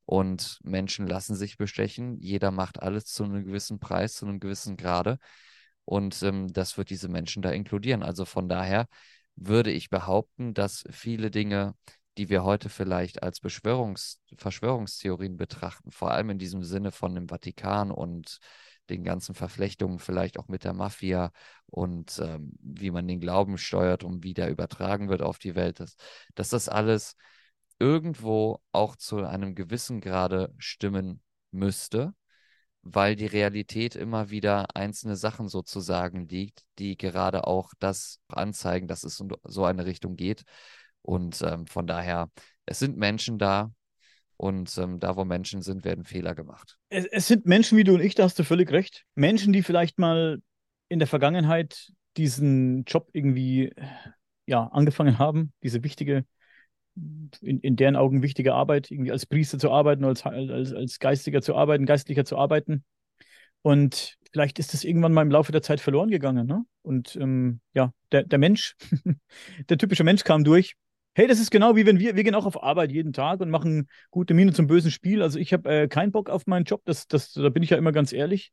[0.05, 2.17] Und Menschen lassen sich bestechen.
[2.19, 5.19] Jeder macht alles zu einem gewissen Preis, zu einem gewissen Grade.
[5.85, 8.03] Und ähm, das wird diese Menschen da inkludieren.
[8.03, 8.87] Also von daher
[9.35, 11.75] würde ich behaupten, dass viele Dinge,
[12.17, 17.27] die wir heute vielleicht als Beschwörungs Verschwörungstheorien betrachten, vor allem in diesem Sinne von dem
[17.27, 18.39] Vatikan und
[18.89, 21.31] den ganzen Verflechtungen vielleicht auch mit der Mafia
[21.67, 25.79] und ähm, wie man den Glauben steuert und wie der übertragen wird auf die Welt,
[25.79, 25.95] dass,
[26.35, 27.15] dass das alles
[27.79, 32.13] irgendwo auch zu einem gewissen Grade stimmen müsste
[32.83, 39.03] weil die Realität immer wieder einzelne Sachen sozusagen liegt, die gerade auch das anzeigen, dass
[39.03, 40.43] es in so eine Richtung geht.
[41.01, 42.29] Und ähm, von daher,
[42.65, 43.71] es sind Menschen da
[44.43, 46.77] und ähm, da, wo Menschen sind, werden Fehler gemacht.
[46.89, 49.05] Es, es sind Menschen wie du und ich, da hast du völlig recht.
[49.15, 50.41] Menschen, die vielleicht mal
[50.89, 53.71] in der Vergangenheit diesen Job irgendwie
[54.45, 56.25] ja, angefangen haben, diese wichtige
[56.95, 61.41] in, in deren Augen wichtige Arbeit, irgendwie als Priester zu arbeiten, als, als, als Geistiger
[61.41, 62.83] zu arbeiten, Geistlicher zu arbeiten.
[63.61, 66.45] Und vielleicht ist das irgendwann mal im Laufe der Zeit verloren gegangen.
[66.45, 66.65] Ne?
[66.81, 68.75] Und ähm, ja, der, der Mensch,
[69.69, 70.75] der typische Mensch kam durch.
[71.15, 73.49] Hey, das ist genau wie wenn wir, wir gehen auch auf Arbeit jeden Tag und
[73.49, 75.21] machen gute Miene zum bösen Spiel.
[75.21, 77.77] Also ich habe äh, keinen Bock auf meinen Job, das, das, da bin ich ja
[77.77, 78.51] immer ganz ehrlich.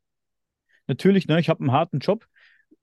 [0.86, 2.26] Natürlich, ne, ich habe einen harten Job.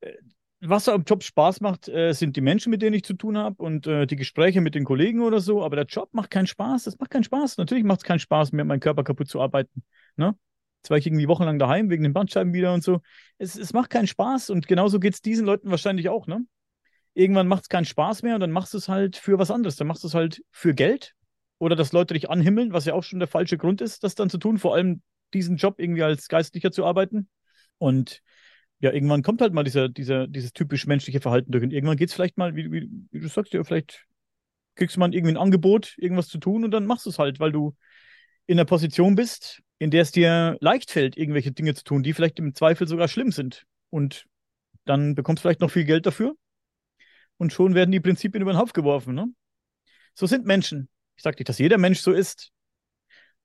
[0.01, 0.13] Äh,
[0.61, 3.61] was am Job Spaß macht, äh, sind die Menschen, mit denen ich zu tun habe
[3.61, 5.63] und äh, die Gespräche mit den Kollegen oder so.
[5.63, 6.85] Aber der Job macht keinen Spaß.
[6.85, 7.57] Das macht keinen Spaß.
[7.57, 9.83] Natürlich macht es keinen Spaß, mir meinen Körper kaputt zu arbeiten.
[10.15, 10.35] Ne?
[10.81, 13.01] Jetzt war ich irgendwie wochenlang daheim wegen den Bandscheiben wieder und so.
[13.37, 16.25] Es, es macht keinen Spaß und genauso geht es diesen Leuten wahrscheinlich auch.
[16.25, 16.43] Ne?
[17.17, 19.75] Irgendwann macht es keinen Spaß mehr und dann machst du es halt für was anderes.
[19.75, 21.15] Dann machst du es halt für Geld
[21.57, 24.29] oder dass Leute dich anhimmeln, was ja auch schon der falsche Grund ist, das dann
[24.29, 24.59] zu tun.
[24.59, 25.01] Vor allem
[25.33, 27.27] diesen Job irgendwie als Geistlicher zu arbeiten.
[27.79, 28.21] Und
[28.81, 31.63] ja, irgendwann kommt halt mal dieser, dieser, dieses typisch menschliche Verhalten durch.
[31.63, 34.05] Und irgendwann geht es vielleicht mal, wie, wie, wie, du sagst, ja, vielleicht
[34.75, 37.39] kriegst du mal irgendwie ein Angebot, irgendwas zu tun und dann machst du es halt,
[37.39, 37.75] weil du
[38.45, 42.13] in einer Position bist, in der es dir leicht fällt, irgendwelche Dinge zu tun, die
[42.13, 43.63] vielleicht im Zweifel sogar schlimm sind.
[43.89, 44.27] Und
[44.85, 46.35] dann bekommst du vielleicht noch viel Geld dafür.
[47.37, 49.15] Und schon werden die Prinzipien über den Haufen geworfen.
[49.15, 49.27] Ne?
[50.13, 50.89] So sind Menschen.
[51.15, 52.51] Ich sage nicht, dass jeder Mensch so ist.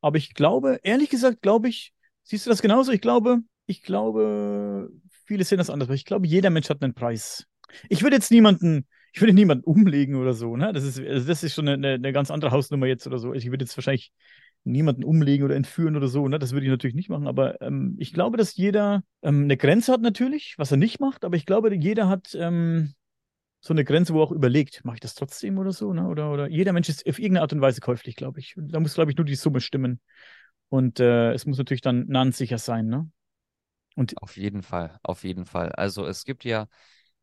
[0.01, 2.93] Aber ich glaube, ehrlich gesagt, glaube ich, siehst du das genauso?
[2.93, 4.91] Ich glaube, ich glaube,
[5.25, 5.89] viele sehen das anders.
[5.89, 7.47] Aber ich glaube, jeder Mensch hat einen Preis.
[7.89, 10.57] Ich würde jetzt niemanden, ich würde niemanden umlegen oder so.
[10.57, 10.73] Ne?
[10.73, 13.33] Das ist, also das ist schon eine, eine ganz andere Hausnummer jetzt oder so.
[13.33, 14.13] Ich würde jetzt wahrscheinlich
[14.65, 16.27] niemanden umlegen oder entführen oder so.
[16.29, 16.39] Ne?
[16.39, 17.27] Das würde ich natürlich nicht machen.
[17.27, 21.25] Aber ähm, ich glaube, dass jeder ähm, eine Grenze hat natürlich, was er nicht macht.
[21.25, 22.95] Aber ich glaube, jeder hat ähm,
[23.65, 25.93] so eine Grenze, wo auch überlegt, mache ich das trotzdem oder so?
[25.93, 26.09] Ne?
[26.09, 28.55] Oder, oder jeder Mensch ist auf irgendeine Art und Weise käuflich, glaube ich.
[28.57, 30.01] Da muss, glaube ich, nur die Summe stimmen.
[30.69, 32.89] Und äh, es muss natürlich dann nannsicher sein.
[32.89, 33.09] Ne?
[33.95, 35.71] Und auf jeden Fall, auf jeden Fall.
[35.71, 36.67] Also es gibt ja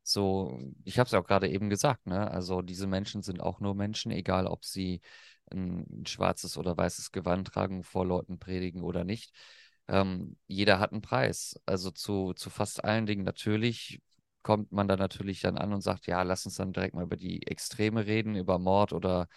[0.01, 2.31] so, ich habe es ja auch gerade eben gesagt, ne?
[2.31, 5.01] Also diese Menschen sind auch nur Menschen, egal ob sie
[5.51, 9.33] ein schwarzes oder weißes Gewand tragen, vor Leuten predigen oder nicht.
[9.89, 11.59] Ähm, jeder hat einen Preis.
[11.65, 13.99] Also zu, zu fast allen Dingen natürlich
[14.41, 17.17] kommt man da natürlich dann an und sagt, ja, lass uns dann direkt mal über
[17.17, 19.27] die Extreme reden, über Mord oder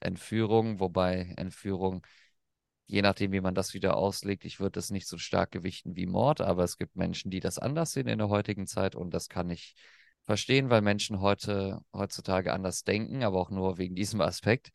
[0.00, 2.06] Entführung, wobei Entführung,
[2.86, 6.06] je nachdem, wie man das wieder auslegt, ich würde das nicht so stark gewichten wie
[6.06, 9.28] Mord, aber es gibt Menschen, die das anders sehen in der heutigen Zeit und das
[9.28, 9.74] kann ich
[10.24, 14.70] verstehen, weil Menschen heute heutzutage anders denken, aber auch nur wegen diesem Aspekt.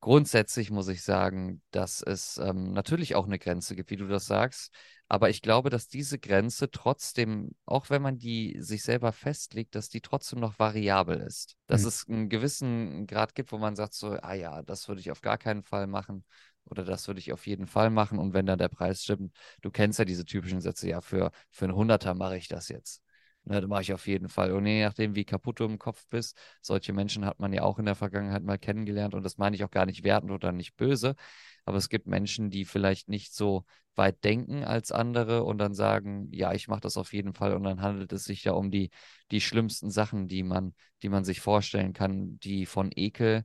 [0.00, 4.26] Grundsätzlich muss ich sagen, dass es ähm, natürlich auch eine Grenze gibt, wie du das
[4.26, 4.74] sagst.
[5.12, 9.90] Aber ich glaube, dass diese Grenze trotzdem, auch wenn man die sich selber festlegt, dass
[9.90, 11.58] die trotzdem noch variabel ist.
[11.66, 11.88] Dass mhm.
[11.88, 15.20] es einen gewissen Grad gibt, wo man sagt so, ah ja, das würde ich auf
[15.20, 16.24] gar keinen Fall machen
[16.64, 18.18] oder das würde ich auf jeden Fall machen.
[18.18, 21.66] Und wenn dann der Preis stimmt, du kennst ja diese typischen Sätze, ja, für, für
[21.66, 23.02] einen Hunderter mache ich das jetzt.
[23.44, 24.52] Ne, das mache ich auf jeden Fall.
[24.52, 27.78] Und je nachdem, wie kaputt du im Kopf bist, solche Menschen hat man ja auch
[27.78, 29.12] in der Vergangenheit mal kennengelernt.
[29.12, 31.16] Und das meine ich auch gar nicht wertend oder nicht böse.
[31.64, 36.28] Aber es gibt Menschen, die vielleicht nicht so weit denken als andere und dann sagen,
[36.32, 37.54] ja, ich mache das auf jeden Fall.
[37.54, 38.90] Und dann handelt es sich ja um die,
[39.30, 43.44] die schlimmsten Sachen, die man, die man sich vorstellen kann, die von Ekel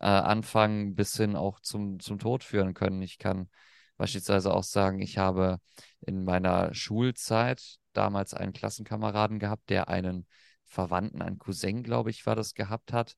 [0.00, 3.02] äh, anfangen bis hin auch zum, zum Tod führen können.
[3.02, 3.48] Ich kann
[3.96, 5.58] beispielsweise auch sagen, ich habe
[6.00, 10.26] in meiner Schulzeit damals einen Klassenkameraden gehabt, der einen
[10.64, 13.14] Verwandten, einen Cousin, glaube ich, war das, gehabt hat.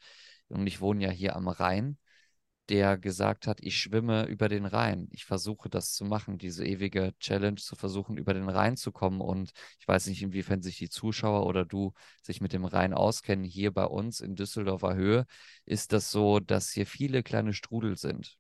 [0.49, 1.99] Und ich wohne ja hier am Rhein,
[2.69, 5.09] der gesagt hat, ich schwimme über den Rhein.
[5.11, 9.21] Ich versuche das zu machen, diese ewige Challenge zu versuchen, über den Rhein zu kommen.
[9.21, 13.45] Und ich weiß nicht, inwiefern sich die Zuschauer oder du sich mit dem Rhein auskennen.
[13.45, 15.27] Hier bei uns in Düsseldorfer Höhe
[15.67, 18.39] ist das so, dass hier viele kleine Strudel sind.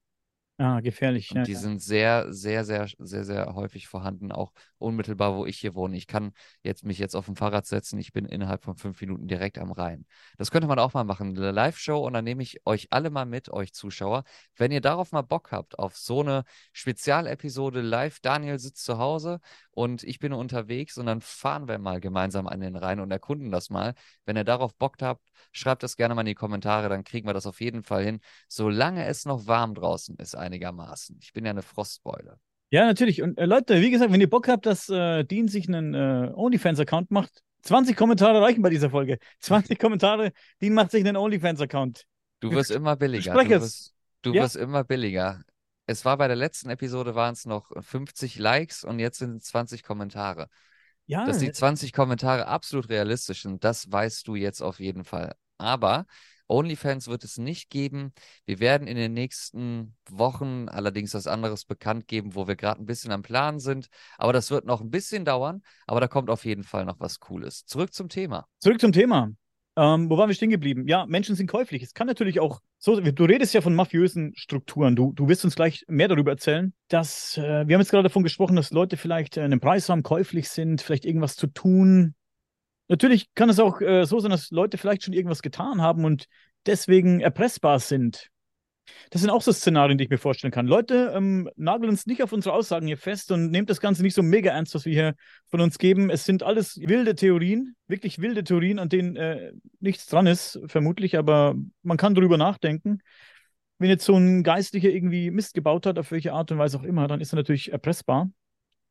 [0.56, 1.30] Ah, gefährlich.
[1.32, 1.58] Und ja, die ja.
[1.58, 5.96] sind sehr, sehr, sehr, sehr, sehr häufig vorhanden, auch unmittelbar, wo ich hier wohne.
[5.96, 9.26] Ich kann jetzt mich jetzt auf dem Fahrrad setzen, ich bin innerhalb von fünf Minuten
[9.26, 10.06] direkt am Rhein.
[10.38, 13.26] Das könnte man auch mal machen, eine Live-Show und dann nehme ich euch alle mal
[13.26, 14.22] mit, euch Zuschauer.
[14.54, 19.40] Wenn ihr darauf mal Bock habt, auf so eine Spezialepisode live, Daniel sitzt zu Hause
[19.74, 23.50] und ich bin unterwegs und dann fahren wir mal gemeinsam an den Rhein und erkunden
[23.50, 23.94] das mal.
[24.24, 27.34] Wenn ihr darauf Bock habt, schreibt das gerne mal in die Kommentare, dann kriegen wir
[27.34, 31.18] das auf jeden Fall hin, solange es noch warm draußen ist einigermaßen.
[31.20, 32.38] Ich bin ja eine Frostbeule.
[32.70, 33.22] Ja, natürlich.
[33.22, 36.30] Und äh, Leute, wie gesagt, wenn ihr Bock habt, dass äh, Dean sich einen äh,
[36.34, 39.18] OnlyFans-Account macht, 20 Kommentare reichen bei dieser Folge.
[39.40, 42.04] 20 Kommentare, Dean macht sich einen OnlyFans-Account.
[42.40, 43.32] Du wirst immer billiger.
[43.32, 44.42] Du wirst, du ja.
[44.42, 45.40] wirst immer billiger
[45.86, 49.44] es war bei der letzten Episode waren es noch 50 Likes und jetzt sind es
[49.44, 50.48] 20 Kommentare.
[51.06, 51.26] Ja.
[51.26, 55.34] Dass die 20 Kommentare absolut realistisch sind, das weißt du jetzt auf jeden Fall.
[55.58, 56.06] Aber
[56.48, 58.12] OnlyFans wird es nicht geben.
[58.44, 62.86] Wir werden in den nächsten Wochen allerdings was anderes bekannt geben, wo wir gerade ein
[62.86, 63.88] bisschen am Plan sind.
[64.18, 65.62] Aber das wird noch ein bisschen dauern.
[65.86, 67.64] Aber da kommt auf jeden Fall noch was Cooles.
[67.66, 68.46] Zurück zum Thema.
[68.58, 69.30] Zurück zum Thema.
[69.76, 70.86] Ähm, wo waren wir stehen geblieben?
[70.86, 71.82] Ja, Menschen sind käuflich.
[71.82, 74.94] Es kann natürlich auch so, du redest ja von mafiösen Strukturen.
[74.94, 78.22] Du, du wirst uns gleich mehr darüber erzählen, dass äh, wir haben jetzt gerade davon
[78.22, 82.14] gesprochen, dass Leute vielleicht äh, einen Preis haben, käuflich sind, vielleicht irgendwas zu tun.
[82.88, 86.26] Natürlich kann es auch äh, so sein, dass Leute vielleicht schon irgendwas getan haben und
[86.66, 88.28] deswegen erpressbar sind.
[89.10, 90.66] Das sind auch so Szenarien, die ich mir vorstellen kann.
[90.66, 94.14] Leute, ähm, nageln uns nicht auf unsere Aussagen hier fest und nehmt das Ganze nicht
[94.14, 95.14] so mega ernst, was wir hier
[95.46, 96.10] von uns geben.
[96.10, 101.16] Es sind alles wilde Theorien, wirklich wilde Theorien, an denen äh, nichts dran ist, vermutlich,
[101.16, 102.98] aber man kann darüber nachdenken.
[103.78, 106.84] Wenn jetzt so ein Geistlicher irgendwie Mist gebaut hat, auf welche Art und Weise auch
[106.84, 108.30] immer, dann ist er natürlich erpressbar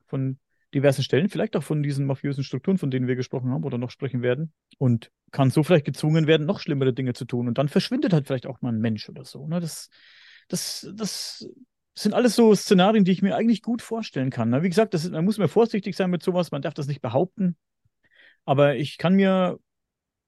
[0.08, 0.38] von
[0.74, 3.92] diversen Stellen, vielleicht auch von diesen mafiösen Strukturen, von denen wir gesprochen haben oder noch
[3.92, 4.54] sprechen werden.
[4.78, 7.48] Und kann so vielleicht gezwungen werden, noch schlimmere Dinge zu tun.
[7.48, 9.48] Und dann verschwindet halt vielleicht auch mal ein Mensch oder so.
[9.48, 9.60] Ne?
[9.60, 9.90] Das,
[10.48, 11.48] das, das
[11.96, 14.50] sind alles so Szenarien, die ich mir eigentlich gut vorstellen kann.
[14.50, 14.64] Ne?
[14.64, 17.56] Wie gesagt, das, man muss mir vorsichtig sein mit sowas, man darf das nicht behaupten.
[18.46, 19.60] Aber ich kann mir,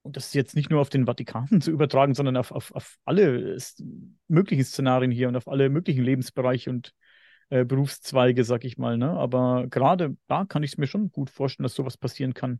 [0.03, 2.97] und das ist jetzt nicht nur auf den Vatikan zu übertragen, sondern auf, auf, auf
[3.05, 3.57] alle
[4.27, 6.93] möglichen Szenarien hier und auf alle möglichen Lebensbereiche und
[7.49, 8.97] äh, Berufszweige, sag ich mal.
[8.97, 9.09] Ne?
[9.09, 12.59] Aber gerade da kann ich es mir schon gut vorstellen, dass sowas passieren kann.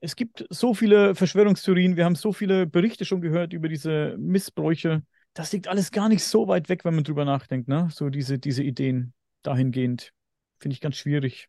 [0.00, 5.02] Es gibt so viele Verschwörungstheorien, wir haben so viele Berichte schon gehört über diese Missbräuche.
[5.32, 7.88] Das liegt alles gar nicht so weit weg, wenn man drüber nachdenkt, ne?
[7.92, 10.12] So diese, diese Ideen dahingehend.
[10.58, 11.48] Finde ich ganz schwierig.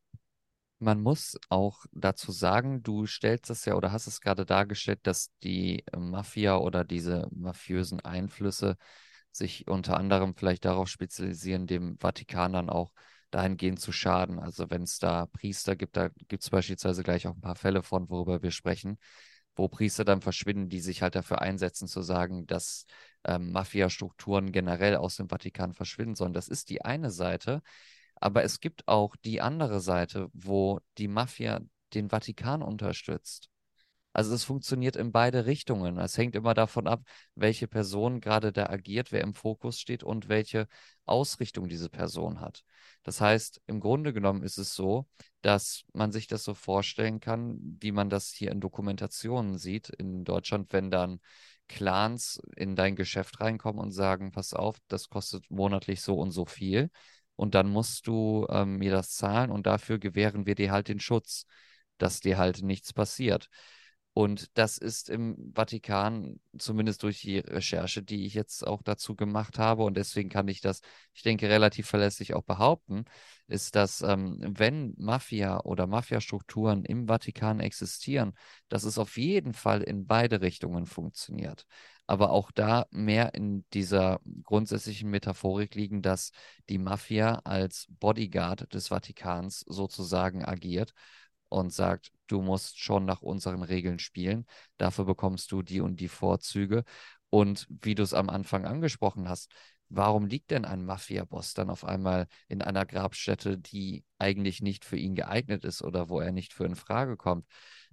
[0.79, 5.31] Man muss auch dazu sagen, du stellst es ja oder hast es gerade dargestellt, dass
[5.41, 8.75] die Mafia oder diese mafiösen Einflüsse
[9.35, 12.91] sich unter anderem vielleicht darauf spezialisieren, dem Vatikan dann auch
[13.31, 14.39] dahingehend zu schaden.
[14.39, 17.83] Also wenn es da Priester gibt, da gibt es beispielsweise gleich auch ein paar Fälle
[17.83, 18.97] von, worüber wir sprechen,
[19.55, 22.85] wo Priester dann verschwinden, die sich halt dafür einsetzen, zu sagen, dass
[23.23, 26.33] ähm, Mafia-Strukturen generell aus dem Vatikan verschwinden sollen.
[26.33, 27.61] Das ist die eine Seite.
[28.15, 31.61] Aber es gibt auch die andere Seite, wo die Mafia
[31.93, 33.49] den Vatikan unterstützt.
[34.13, 35.97] Also es funktioniert in beide Richtungen.
[35.97, 37.01] Es hängt immer davon ab,
[37.35, 40.67] welche Person gerade da agiert, wer im Fokus steht und welche
[41.05, 42.63] Ausrichtung diese Person hat.
[43.03, 45.07] Das heißt, im Grunde genommen ist es so,
[45.41, 50.23] dass man sich das so vorstellen kann, wie man das hier in Dokumentationen sieht in
[50.23, 51.19] Deutschland, wenn dann
[51.67, 56.45] Clans in dein Geschäft reinkommen und sagen, pass auf, das kostet monatlich so und so
[56.45, 56.89] viel
[57.35, 60.99] und dann musst du ähm, mir das zahlen und dafür gewähren wir dir halt den
[60.99, 61.45] Schutz,
[61.97, 63.49] dass dir halt nichts passiert.
[64.13, 69.57] Und das ist im Vatikan, zumindest durch die Recherche, die ich jetzt auch dazu gemacht
[69.57, 70.81] habe, und deswegen kann ich das,
[71.13, 73.05] ich denke, relativ verlässlich auch behaupten,
[73.47, 78.33] ist, dass ähm, wenn Mafia oder Mafiastrukturen im Vatikan existieren,
[78.69, 81.65] dass es auf jeden Fall in beide Richtungen funktioniert.
[82.05, 86.31] Aber auch da mehr in dieser grundsätzlichen Metaphorik liegen, dass
[86.69, 90.93] die Mafia als Bodyguard des Vatikans sozusagen agiert
[91.49, 94.45] und sagt, du musst schon nach unseren Regeln spielen,
[94.77, 96.83] dafür bekommst du die und die Vorzüge.
[97.29, 99.51] Und wie du es am Anfang angesprochen hast,
[99.89, 104.97] warum liegt denn ein Mafia-Boss dann auf einmal in einer Grabstätte, die eigentlich nicht für
[104.97, 107.45] ihn geeignet ist oder wo er nicht für in Frage kommt?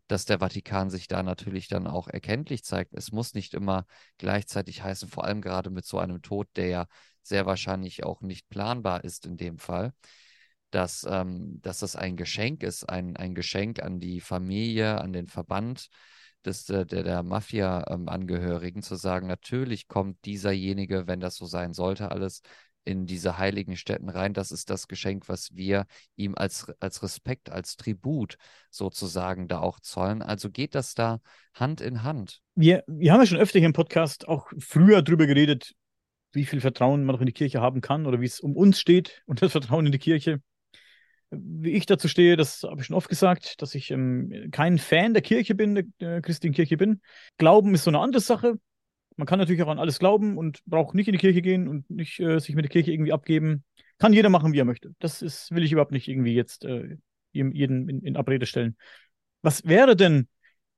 [0.08, 2.94] Dass der Vatikan sich da natürlich dann auch erkenntlich zeigt.
[2.94, 3.86] Es muss nicht immer
[4.18, 6.86] gleichzeitig heißen, vor allem gerade mit so einem Tod, der ja
[7.22, 9.92] sehr wahrscheinlich auch nicht planbar ist in dem Fall
[10.70, 15.26] dass, ähm, dass das ein Geschenk ist, ein, ein Geschenk an die Familie, an den
[15.26, 15.88] Verband
[16.44, 21.72] des, äh, der, der Mafia-Angehörigen, ähm, zu sagen, natürlich kommt dieserjenige, wenn das so sein
[21.72, 22.42] sollte, alles
[22.84, 24.32] in diese heiligen Städten rein.
[24.32, 25.84] Das ist das Geschenk, was wir
[26.16, 28.36] ihm als, als Respekt, als Tribut
[28.70, 30.22] sozusagen da auch zollen.
[30.22, 31.20] Also geht das da
[31.52, 32.40] Hand in Hand.
[32.54, 35.74] Wir, wir haben ja schon öfter hier im Podcast auch früher drüber geredet,
[36.32, 38.80] wie viel Vertrauen man noch in die Kirche haben kann oder wie es um uns
[38.80, 40.40] steht und das Vertrauen in die Kirche
[41.30, 45.14] wie ich dazu stehe, das habe ich schon oft gesagt, dass ich ähm, kein Fan
[45.14, 47.00] der Kirche bin, der, der christlichen Kirche bin.
[47.38, 48.58] Glauben ist so eine andere Sache.
[49.16, 51.88] Man kann natürlich auch an alles glauben und braucht nicht in die Kirche gehen und
[51.88, 53.64] nicht äh, sich mit der Kirche irgendwie abgeben.
[53.98, 54.94] Kann jeder machen, wie er möchte.
[54.98, 56.96] Das ist, will ich überhaupt nicht irgendwie jetzt äh,
[57.32, 58.76] jeden in, in Abrede stellen.
[59.42, 60.26] Was wäre denn,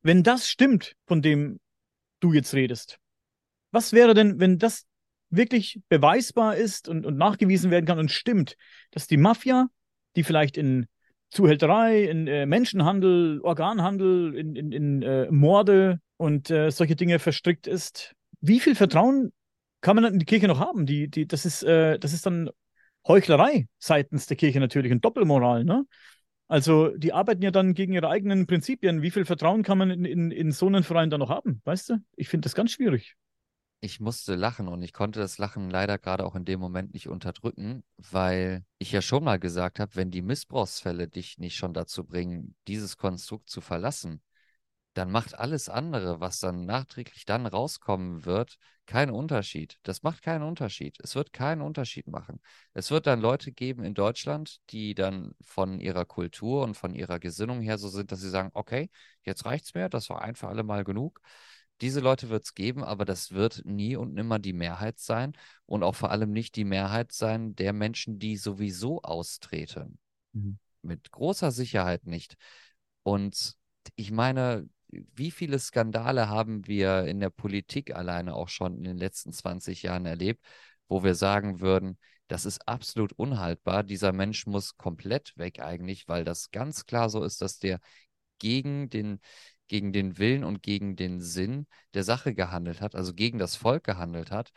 [0.02, 1.60] wenn das stimmt, von dem
[2.20, 2.98] du jetzt redest?
[3.70, 4.86] Was wäre denn, wenn das
[5.30, 8.56] wirklich beweisbar ist und, und nachgewiesen werden kann und stimmt,
[8.90, 9.68] dass die Mafia
[10.16, 10.86] die vielleicht in
[11.30, 17.66] Zuhälterei, in äh, Menschenhandel, Organhandel, in, in, in äh, Morde und äh, solche Dinge verstrickt
[17.66, 18.14] ist.
[18.40, 19.32] Wie viel Vertrauen
[19.80, 20.84] kann man in die Kirche noch haben?
[20.84, 22.50] Die, die, das, ist, äh, das ist dann
[23.06, 25.64] Heuchlerei seitens der Kirche natürlich und Doppelmoral.
[25.64, 25.86] Ne?
[26.48, 29.00] Also die arbeiten ja dann gegen ihre eigenen Prinzipien.
[29.00, 31.62] Wie viel Vertrauen kann man in, in, in so einen Verein dann noch haben?
[31.64, 31.96] Weißt du?
[32.14, 33.16] Ich finde das ganz schwierig
[33.84, 37.08] ich musste lachen und ich konnte das Lachen leider gerade auch in dem Moment nicht
[37.08, 42.04] unterdrücken, weil ich ja schon mal gesagt habe, wenn die Missbrauchsfälle dich nicht schon dazu
[42.04, 44.22] bringen, dieses Konstrukt zu verlassen,
[44.94, 49.78] dann macht alles andere, was dann nachträglich dann rauskommen wird, keinen Unterschied.
[49.82, 50.98] Das macht keinen Unterschied.
[51.02, 52.40] Es wird keinen Unterschied machen.
[52.74, 57.18] Es wird dann Leute geben in Deutschland, die dann von ihrer Kultur und von ihrer
[57.18, 58.90] Gesinnung her so sind, dass sie sagen, okay,
[59.24, 61.20] jetzt reicht's mir, das war ein für alle Mal genug.
[61.82, 65.32] Diese Leute wird es geben, aber das wird nie und nimmer die Mehrheit sein
[65.66, 69.98] und auch vor allem nicht die Mehrheit sein der Menschen, die sowieso austreten.
[70.32, 70.58] Mhm.
[70.82, 72.36] Mit großer Sicherheit nicht.
[73.02, 73.56] Und
[73.96, 78.96] ich meine, wie viele Skandale haben wir in der Politik alleine auch schon in den
[78.96, 80.44] letzten 20 Jahren erlebt,
[80.86, 83.82] wo wir sagen würden, das ist absolut unhaltbar.
[83.82, 87.80] Dieser Mensch muss komplett weg eigentlich, weil das ganz klar so ist, dass der
[88.38, 89.20] gegen den,
[89.72, 93.84] gegen den Willen und gegen den Sinn der Sache gehandelt hat, also gegen das Volk
[93.84, 94.52] gehandelt hat.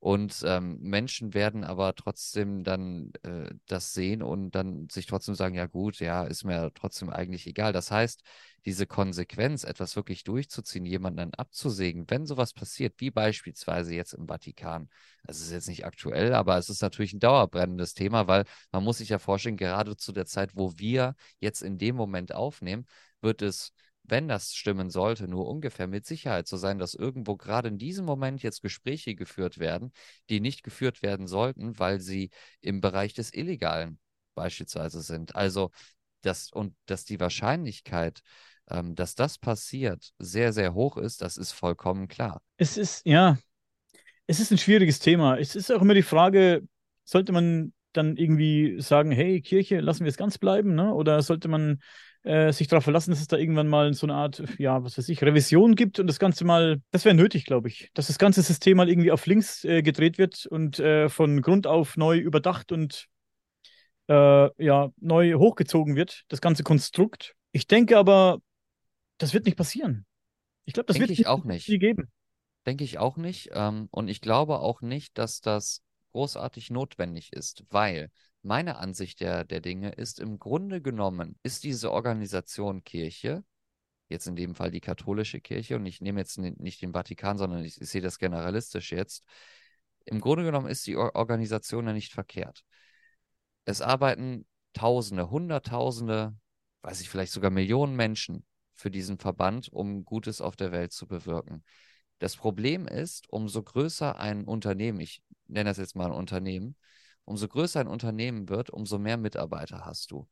[0.00, 5.54] Und ähm, Menschen werden aber trotzdem dann äh, das sehen und dann sich trotzdem sagen,
[5.54, 7.72] ja gut, ja, ist mir trotzdem eigentlich egal.
[7.72, 8.22] Das heißt,
[8.64, 14.88] diese Konsequenz, etwas wirklich durchzuziehen, jemanden abzusägen, wenn sowas passiert, wie beispielsweise jetzt im Vatikan.
[15.22, 18.82] Also es ist jetzt nicht aktuell, aber es ist natürlich ein dauerbrennendes Thema, weil man
[18.82, 22.86] muss sich ja vorstellen, gerade zu der Zeit, wo wir jetzt in dem Moment aufnehmen,
[23.20, 23.72] wird es
[24.08, 28.04] wenn das stimmen sollte, nur ungefähr mit Sicherheit so sein, dass irgendwo gerade in diesem
[28.04, 29.92] Moment jetzt Gespräche geführt werden,
[30.30, 33.98] die nicht geführt werden sollten, weil sie im Bereich des Illegalen
[34.34, 35.34] beispielsweise sind.
[35.34, 35.70] Also,
[36.22, 38.20] das und dass die Wahrscheinlichkeit,
[38.68, 42.42] ähm, dass das passiert, sehr, sehr hoch ist, das ist vollkommen klar.
[42.56, 43.38] Es ist, ja,
[44.26, 45.38] es ist ein schwieriges Thema.
[45.38, 46.66] Es ist auch immer die Frage,
[47.04, 50.92] sollte man dann irgendwie sagen, hey, Kirche, lassen wir es ganz bleiben, ne?
[50.92, 51.80] Oder sollte man
[52.26, 55.08] äh, sich darauf verlassen, dass es da irgendwann mal so eine Art, ja, was weiß
[55.08, 58.42] ich, Revision gibt und das Ganze mal, das wäre nötig, glaube ich, dass das ganze
[58.42, 62.72] System mal irgendwie auf links äh, gedreht wird und äh, von Grund auf neu überdacht
[62.72, 63.06] und
[64.08, 67.34] äh, ja, neu hochgezogen wird, das ganze Konstrukt.
[67.52, 68.40] Ich denke aber,
[69.18, 70.04] das wird nicht passieren.
[70.64, 71.66] Ich glaube, das Denke wird ich auch nicht.
[71.66, 72.10] geben.
[72.66, 73.50] Denke ich auch nicht.
[73.52, 78.10] Ähm, und ich glaube auch nicht, dass das großartig notwendig ist, weil
[78.46, 83.44] meine Ansicht der, der Dinge ist, im Grunde genommen ist diese Organisation Kirche,
[84.08, 87.64] jetzt in dem Fall die katholische Kirche, und ich nehme jetzt nicht den Vatikan, sondern
[87.64, 89.24] ich, ich sehe das generalistisch jetzt,
[90.04, 92.64] im Grunde genommen ist die Organisation ja nicht verkehrt.
[93.64, 96.36] Es arbeiten Tausende, Hunderttausende,
[96.82, 101.06] weiß ich vielleicht sogar Millionen Menschen für diesen Verband, um Gutes auf der Welt zu
[101.06, 101.64] bewirken.
[102.18, 106.76] Das Problem ist, umso größer ein Unternehmen, ich nenne das jetzt mal ein Unternehmen,
[107.26, 110.26] umso größer ein Unternehmen wird, umso mehr Mitarbeiter hast du.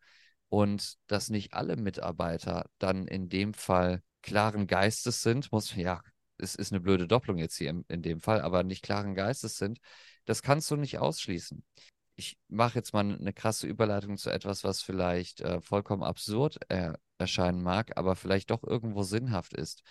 [0.49, 6.01] Und dass nicht alle Mitarbeiter dann in dem Fall klaren Geistes sind, muss, ja,
[6.39, 9.57] es ist eine blöde Doppelung jetzt hier in, in dem Fall, aber nicht klaren Geistes
[9.57, 9.79] sind,
[10.25, 11.65] das kannst du nicht ausschließen.
[12.17, 16.93] Ich mache jetzt mal eine krasse Überleitung zu etwas, was vielleicht äh, vollkommen absurd äh,
[17.19, 19.83] erscheinen mag, aber vielleicht doch irgendwo sinnhaft ist.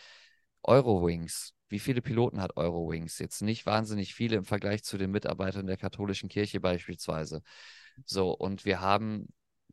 [0.63, 3.19] Eurowings wie viele Piloten hat Eurowings?
[3.19, 7.41] Jetzt nicht wahnsinnig viele im Vergleich zu den Mitarbeitern der katholischen Kirche beispielsweise.
[8.06, 9.28] So, und wir haben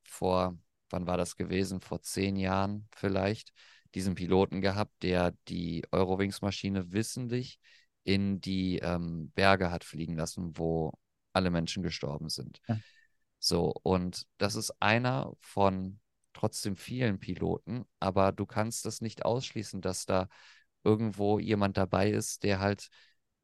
[0.04, 0.58] vor,
[0.90, 1.80] wann war das gewesen?
[1.80, 3.52] Vor zehn Jahren vielleicht,
[3.94, 7.58] diesen Piloten gehabt, der die Eurowings-Maschine wissentlich
[8.04, 10.92] in die ähm, Berge hat fliegen lassen, wo
[11.32, 12.60] alle Menschen gestorben sind.
[12.68, 12.78] Ja.
[13.38, 16.00] So, und das ist einer von
[16.32, 20.28] trotzdem vielen Piloten, aber du kannst das nicht ausschließen, dass da
[20.84, 22.88] irgendwo jemand dabei ist, der halt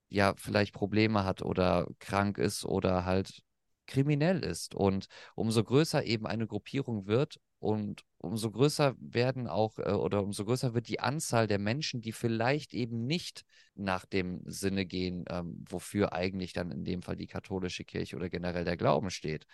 [0.09, 3.43] ja vielleicht Probleme hat oder krank ist oder halt
[3.87, 4.75] kriminell ist.
[4.75, 10.45] Und umso größer eben eine Gruppierung wird und umso größer werden auch äh, oder umso
[10.45, 13.45] größer wird die Anzahl der Menschen, die vielleicht eben nicht
[13.75, 18.29] nach dem Sinne gehen, ähm, wofür eigentlich dann in dem Fall die katholische Kirche oder
[18.29, 19.47] generell der Glauben steht.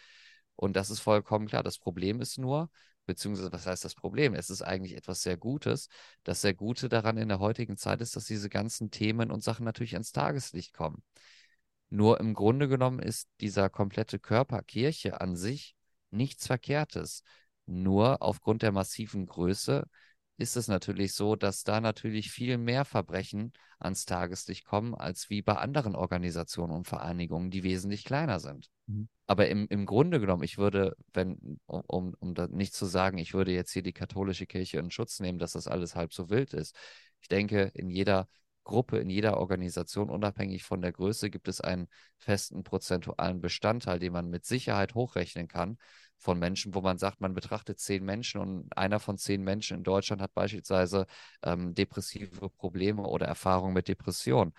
[0.56, 1.62] Und das ist vollkommen klar.
[1.62, 2.70] Das Problem ist nur,
[3.06, 4.34] beziehungsweise was heißt das Problem?
[4.34, 5.88] Es ist eigentlich etwas sehr Gutes.
[6.24, 9.64] Das sehr Gute daran in der heutigen Zeit ist, dass diese ganzen Themen und Sachen
[9.64, 11.02] natürlich ans Tageslicht kommen.
[11.90, 15.76] Nur im Grunde genommen ist dieser komplette Körper Kirche an sich
[16.10, 17.22] nichts Verkehrtes.
[17.66, 19.86] Nur aufgrund der massiven Größe
[20.36, 25.42] ist es natürlich so, dass da natürlich viel mehr Verbrechen ans Tageslicht kommen, als wie
[25.42, 28.68] bei anderen Organisationen und Vereinigungen, die wesentlich kleiner sind.
[28.86, 29.08] Mhm.
[29.26, 33.18] Aber im, im Grunde genommen, ich würde, wenn, um, um, um da nicht zu sagen,
[33.18, 36.30] ich würde jetzt hier die katholische Kirche in Schutz nehmen, dass das alles halb so
[36.30, 36.76] wild ist.
[37.20, 38.28] Ich denke, in jeder
[38.64, 44.12] Gruppe, in jeder Organisation, unabhängig von der Größe, gibt es einen festen prozentualen Bestandteil, den
[44.12, 45.78] man mit Sicherheit hochrechnen kann
[46.22, 49.82] von Menschen, wo man sagt, man betrachtet zehn Menschen und einer von zehn Menschen in
[49.82, 51.06] Deutschland hat beispielsweise
[51.42, 54.52] ähm, depressive Probleme oder Erfahrungen mit Depressionen.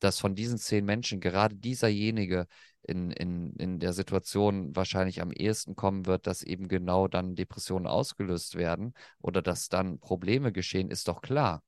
[0.00, 2.46] Dass von diesen zehn Menschen gerade dieserjenige
[2.82, 7.86] in, in, in der Situation wahrscheinlich am ehesten kommen wird, dass eben genau dann Depressionen
[7.86, 11.62] ausgelöst werden oder dass dann Probleme geschehen, ist doch klar.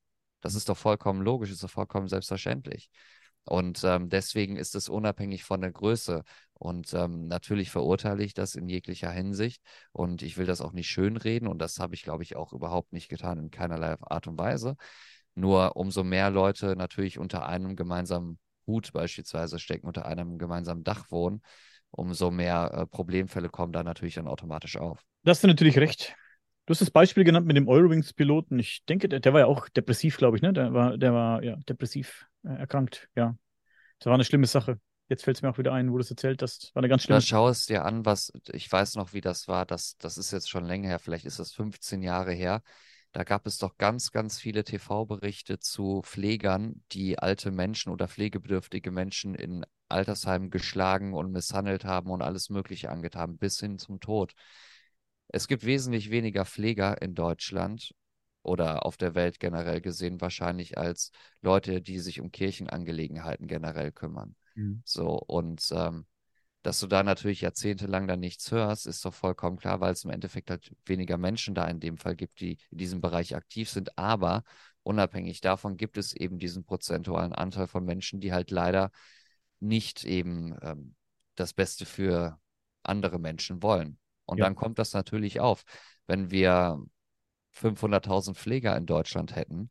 [0.45, 2.91] Das ist doch vollkommen logisch, ist doch vollkommen selbstverständlich.
[3.45, 6.23] Und ähm, deswegen ist es unabhängig von der Größe.
[6.53, 9.63] Und ähm, natürlich verurteile ich das in jeglicher Hinsicht.
[9.91, 11.47] Und ich will das auch nicht schönreden.
[11.47, 14.75] Und das habe ich, glaube ich, auch überhaupt nicht getan, in keinerlei Art und Weise.
[15.33, 21.09] Nur umso mehr Leute natürlich unter einem gemeinsamen Hut beispielsweise stecken, unter einem gemeinsamen Dach
[21.09, 21.41] wohnen,
[21.89, 25.01] umso mehr äh, Problemfälle kommen da natürlich dann automatisch auf.
[25.23, 26.15] Da hast du natürlich recht.
[26.65, 28.57] Du hast das Beispiel genannt mit dem Eurowings-Piloten.
[28.57, 30.51] Ich denke, der, der, war ja auch depressiv, glaube ich, ne?
[30.51, 33.37] Der war, der war ja depressiv äh, erkrankt, ja.
[33.99, 34.79] Das war eine schlimme Sache.
[35.07, 36.73] Jetzt fällt es mir auch wieder ein, wo du es erzählt hast.
[36.73, 37.29] War eine ganz schlimme Sache.
[37.29, 39.65] Schau es dir an, was, ich weiß noch, wie das war.
[39.67, 42.61] Das, das ist jetzt schon länger her, vielleicht ist das 15 Jahre her.
[43.11, 48.91] Da gab es doch ganz, ganz viele TV-Berichte zu Pflegern, die alte Menschen oder pflegebedürftige
[48.91, 54.33] Menschen in Altersheim geschlagen und misshandelt haben und alles Mögliche angetan, bis hin zum Tod.
[55.27, 57.93] Es gibt wesentlich weniger Pfleger in Deutschland
[58.43, 61.11] oder auf der Welt generell gesehen wahrscheinlich als
[61.41, 64.35] Leute, die sich um Kirchenangelegenheiten generell kümmern.
[64.55, 64.81] Mhm.
[64.83, 66.05] So, und ähm,
[66.61, 70.11] dass du da natürlich jahrzehntelang dann nichts hörst, ist doch vollkommen klar, weil es im
[70.11, 73.97] Endeffekt halt weniger Menschen da in dem Fall gibt, die in diesem Bereich aktiv sind.
[73.97, 74.43] Aber
[74.83, 78.91] unabhängig davon gibt es eben diesen prozentualen Anteil von Menschen, die halt leider
[79.59, 80.95] nicht eben ähm,
[81.35, 82.39] das Beste für
[82.83, 83.99] andere Menschen wollen.
[84.25, 84.45] Und ja.
[84.45, 85.63] dann kommt das natürlich auf.
[86.07, 86.79] Wenn wir
[87.51, 89.69] 500.000 Pfleger in Deutschland hätten,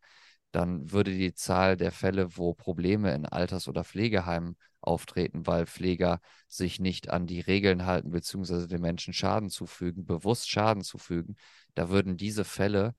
[0.53, 6.21] dann würde die Zahl der Fälle, wo Probleme in Alters- oder Pflegeheimen auftreten, weil Pfleger
[6.47, 11.37] sich nicht an die Regeln halten, beziehungsweise den Menschen Schaden zufügen, bewusst Schaden zufügen,
[11.75, 12.95] da würden diese Fälle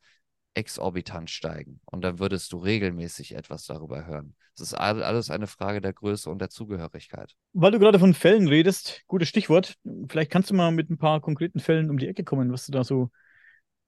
[0.56, 1.80] exorbitant steigen.
[1.86, 4.36] Und dann würdest du regelmäßig etwas darüber hören.
[4.56, 7.36] Es ist alles eine Frage der Größe und der Zugehörigkeit.
[7.54, 9.76] Weil du gerade von Fällen redest, gutes Stichwort.
[10.08, 12.72] Vielleicht kannst du mal mit ein paar konkreten Fällen um die Ecke kommen, was du
[12.72, 13.12] da so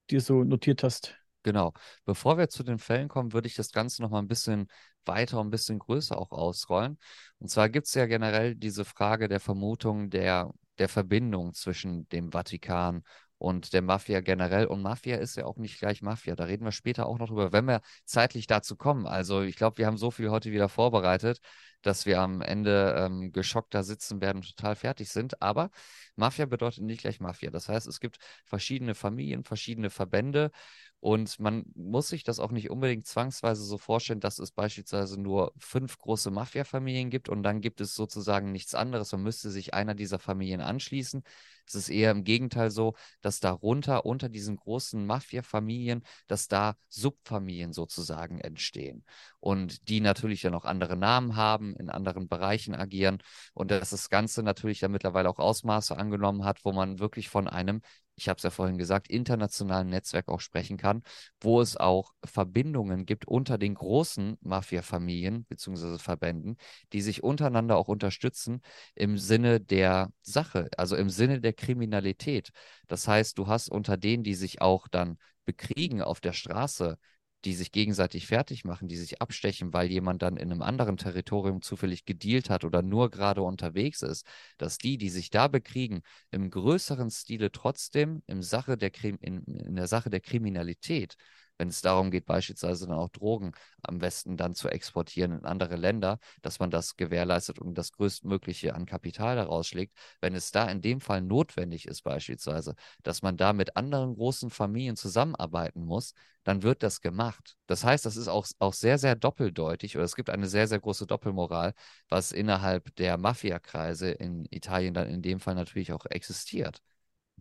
[0.09, 1.15] dir so notiert hast.
[1.43, 1.71] Genau.
[2.03, 4.67] Bevor wir zu den Fällen kommen, würde ich das Ganze noch mal ein bisschen
[5.05, 6.97] weiter und ein bisschen größer auch ausrollen.
[7.39, 12.33] Und zwar gibt es ja generell diese Frage der Vermutung der, der Verbindung zwischen dem
[12.33, 13.03] Vatikan
[13.37, 14.65] und der Mafia generell.
[14.65, 16.35] Und Mafia ist ja auch nicht gleich Mafia.
[16.35, 19.05] Da reden wir später auch noch drüber, wenn wir zeitlich dazu kommen.
[19.05, 21.39] Also ich glaube, wir haben so viel heute wieder vorbereitet,
[21.87, 25.41] dass wir am Ende ähm, geschockt da sitzen werden, total fertig sind.
[25.41, 25.71] Aber
[26.15, 27.49] Mafia bedeutet nicht gleich Mafia.
[27.49, 30.51] Das heißt, es gibt verschiedene Familien, verschiedene Verbände
[30.99, 35.53] und man muss sich das auch nicht unbedingt zwangsweise so vorstellen, dass es beispielsweise nur
[35.59, 39.11] fünf große Mafia-Familien gibt und dann gibt es sozusagen nichts anderes.
[39.11, 41.23] Man müsste sich einer dieser Familien anschließen.
[41.67, 47.73] Es ist eher im Gegenteil so, dass darunter, unter diesen großen Mafia-Familien, dass da Subfamilien
[47.73, 49.03] sozusagen entstehen.
[49.39, 53.19] Und die natürlich dann auch andere Namen haben, in anderen Bereichen agieren.
[53.53, 57.47] Und dass das Ganze natürlich dann mittlerweile auch Ausmaße angenommen hat, wo man wirklich von
[57.47, 57.81] einem
[58.17, 61.03] ich habe es ja vorhin gesagt, internationalen Netzwerk auch sprechen kann,
[61.39, 65.99] wo es auch Verbindungen gibt unter den großen Mafia-Familien bzw.
[65.99, 66.57] Verbänden,
[66.93, 68.61] die sich untereinander auch unterstützen
[68.95, 72.49] im Sinne der Sache, also im Sinne der Kriminalität.
[72.87, 76.97] Das heißt, du hast unter denen, die sich auch dann bekriegen auf der Straße,
[77.45, 81.61] die sich gegenseitig fertig machen, die sich abstechen, weil jemand dann in einem anderen Territorium
[81.61, 84.25] zufällig gedealt hat oder nur gerade unterwegs ist,
[84.57, 89.75] dass die, die sich da bekriegen, im größeren Stile trotzdem im Sache der in, in
[89.75, 91.15] der Sache der Kriminalität
[91.57, 93.51] wenn es darum geht, beispielsweise dann auch Drogen
[93.81, 98.75] am Westen dann zu exportieren in andere Länder, dass man das gewährleistet und das größtmögliche
[98.75, 99.95] an Kapital daraus schlägt.
[100.21, 104.49] Wenn es da in dem Fall notwendig ist, beispielsweise, dass man da mit anderen großen
[104.49, 107.57] Familien zusammenarbeiten muss, dann wird das gemacht.
[107.67, 110.79] Das heißt, das ist auch, auch sehr, sehr doppeldeutig oder es gibt eine sehr, sehr
[110.79, 111.73] große Doppelmoral,
[112.09, 116.81] was innerhalb der Mafiakreise in Italien dann in dem Fall natürlich auch existiert.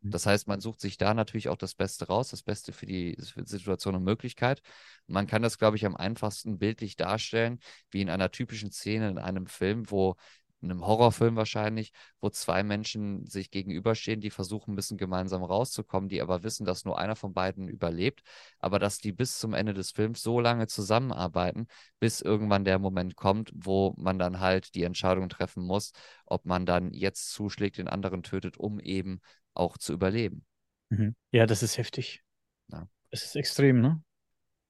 [0.02, 0.10] Mhm.
[0.10, 3.16] Das heißt, man sucht sich da natürlich auch das Beste raus, das Beste für die,
[3.18, 4.62] Situation und Möglichkeit.
[5.06, 9.18] man kann das, glaube ich, am einfachsten bildlich darstellen, wie in einer typischen Szene in
[9.18, 10.16] einem Film, wo
[10.62, 16.22] in einem Horrorfilm wahrscheinlich, wo zwei Menschen sich gegenüberstehen, die versuchen bisschen gemeinsam rauszukommen, die
[16.22, 18.22] aber wissen, dass nur einer von beiden überlebt,
[18.58, 21.66] aber dass die bis zum Ende des Films so lange zusammenarbeiten,
[22.00, 25.92] bis irgendwann der Moment kommt, wo man dann halt die Entscheidung treffen muss,
[26.24, 29.20] ob man dann jetzt zuschlägt, den anderen tötet, um eben
[29.56, 30.44] auch zu überleben.
[30.90, 31.14] Mhm.
[31.32, 32.22] Ja, das ist heftig.
[32.68, 32.88] Ja.
[33.10, 34.02] Das ist extrem, ne?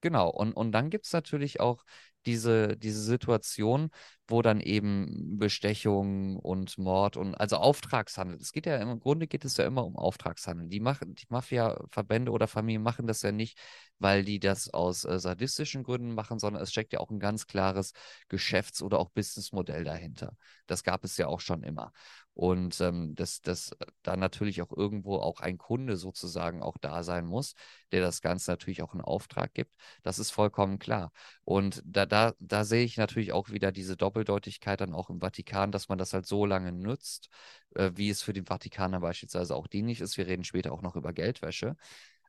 [0.01, 1.85] Genau, und, und dann gibt es natürlich auch
[2.27, 3.91] diese, diese Situation,
[4.29, 8.39] wo dann eben Bestechung und Mord und also Auftragshandel.
[8.41, 10.69] Es geht ja im Grunde geht es ja immer um Auftragshandel.
[10.69, 13.59] Die machen, die Mafia-Verbände oder Familien machen das ja nicht,
[13.99, 17.47] weil die das aus äh, sadistischen Gründen machen, sondern es steckt ja auch ein ganz
[17.47, 17.93] klares
[18.29, 20.37] Geschäfts- oder auch Businessmodell dahinter.
[20.67, 21.93] Das gab es ja auch schon immer.
[22.37, 23.71] Und ähm, dass, dass
[24.03, 27.55] da natürlich auch irgendwo auch ein Kunde sozusagen auch da sein muss,
[27.93, 29.75] der das Ganze natürlich auch in Auftrag gibt.
[30.03, 31.13] Das ist vollkommen klar.
[31.45, 35.73] Und da, da, da sehe ich natürlich auch wieder diese Doppeldeutigkeit dann auch im Vatikan,
[35.73, 37.29] dass man das halt so lange nutzt,
[37.75, 40.17] äh, wie es für den Vatikaner beispielsweise auch dienlich ist.
[40.17, 41.77] Wir reden später auch noch über Geldwäsche.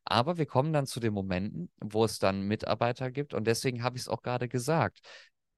[0.05, 3.33] Aber wir kommen dann zu den Momenten, wo es dann Mitarbeiter gibt.
[3.33, 5.01] Und deswegen habe ich es auch gerade gesagt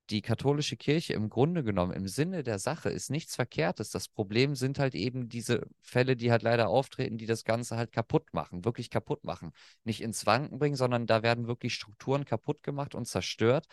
[0.10, 3.92] die katholische Kirche im Grunde genommen im Sinne der Sache ist nichts Verkehrtes.
[3.92, 7.92] Das Problem sind halt eben diese Fälle, die halt leider auftreten, die das Ganze halt
[7.92, 9.52] kaputt machen, wirklich kaputt machen.
[9.84, 13.68] Nicht ins Wanken bringen, sondern da werden wirklich Strukturen kaputt gemacht und zerstört,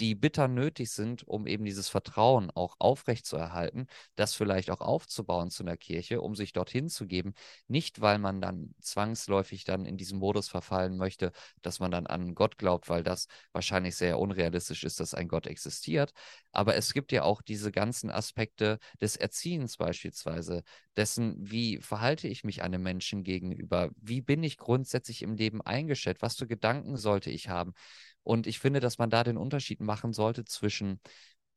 [0.00, 3.86] die bitter nötig sind, um eben dieses Vertrauen auch aufrechtzuerhalten,
[4.16, 7.34] das vielleicht auch aufzubauen zu einer Kirche, um sich dorthin zu geben.
[7.68, 11.32] Nicht, weil man dann zwangsläufig dann in diesen Modus verfallen möchte,
[11.62, 15.46] dass man dann an Gott glaubt, weil das wahrscheinlich sehr unrealistisch ist, dass ein Gott
[15.46, 16.12] existiert.
[16.52, 20.62] Aber es gibt ja auch diese ganzen Aspekte des Erziehens beispielsweise,
[20.96, 26.22] dessen, wie verhalte ich mich einem Menschen gegenüber, wie bin ich grundsätzlich im Leben eingestellt,
[26.22, 27.74] was für Gedanken sollte ich haben.
[28.22, 31.00] Und ich finde, dass man da den Unterschied machen sollte zwischen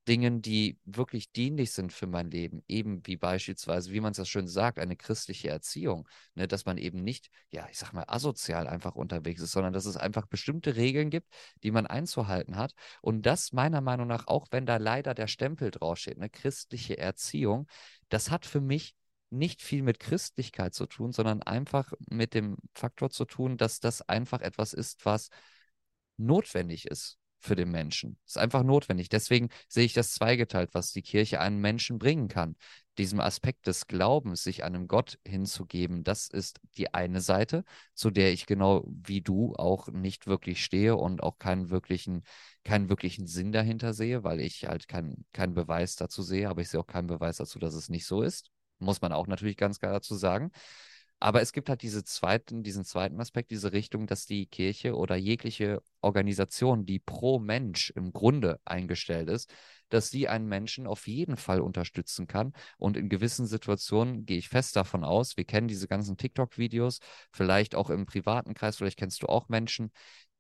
[0.08, 4.26] Dingen, die wirklich dienlich sind für mein Leben, eben wie beispielsweise, wie man es ja
[4.26, 8.68] schön sagt, eine christliche Erziehung, ne, dass man eben nicht, ja, ich sag mal, asozial
[8.68, 11.34] einfach unterwegs ist, sondern dass es einfach bestimmte Regeln gibt,
[11.64, 12.74] die man einzuhalten hat.
[13.02, 17.68] Und das meiner Meinung nach, auch wenn da leider der Stempel draufsteht, eine christliche Erziehung,
[18.10, 18.96] das hat für mich
[19.30, 24.02] nicht viel mit Christlichkeit zu tun, sondern einfach mit dem Faktor zu tun, dass das
[24.02, 25.30] einfach etwas ist, was
[26.18, 28.18] notwendig ist für den Menschen.
[28.26, 29.10] Ist einfach notwendig.
[29.10, 32.56] Deswegen sehe ich das zweigeteilt, was die Kirche einem Menschen bringen kann.
[32.98, 38.32] Diesem Aspekt des Glaubens, sich einem Gott hinzugeben, das ist die eine Seite, zu der
[38.32, 42.24] ich genau wie du auch nicht wirklich stehe und auch keinen wirklichen,
[42.64, 46.70] keinen wirklichen Sinn dahinter sehe, weil ich halt keinen kein Beweis dazu sehe, aber ich
[46.70, 48.52] sehe auch keinen Beweis dazu, dass es nicht so ist.
[48.80, 50.52] Muss man auch natürlich ganz klar dazu sagen.
[51.24, 55.16] Aber es gibt halt diese zweiten, diesen zweiten Aspekt, diese Richtung, dass die Kirche oder
[55.16, 59.50] jegliche Organisation, die pro Mensch im Grunde eingestellt ist,
[59.88, 62.52] dass sie einen Menschen auf jeden Fall unterstützen kann.
[62.78, 67.00] Und in gewissen Situationen gehe ich fest davon aus, wir kennen diese ganzen TikTok-Videos,
[67.32, 69.94] vielleicht auch im privaten Kreis, vielleicht kennst du auch Menschen,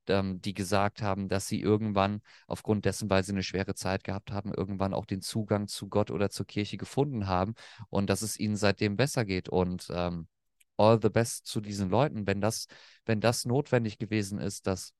[0.07, 4.33] ähm, die gesagt haben, dass sie irgendwann aufgrund dessen, weil sie eine schwere Zeit gehabt
[4.33, 7.53] haben, irgendwann auch den Zugang zu Gott oder zur Kirche gefunden haben
[7.87, 9.47] und dass es ihnen seitdem besser geht.
[9.47, 10.27] Und ähm,
[10.77, 12.67] all the best zu diesen Leuten, wenn das,
[13.05, 14.93] wenn das notwendig gewesen ist, dass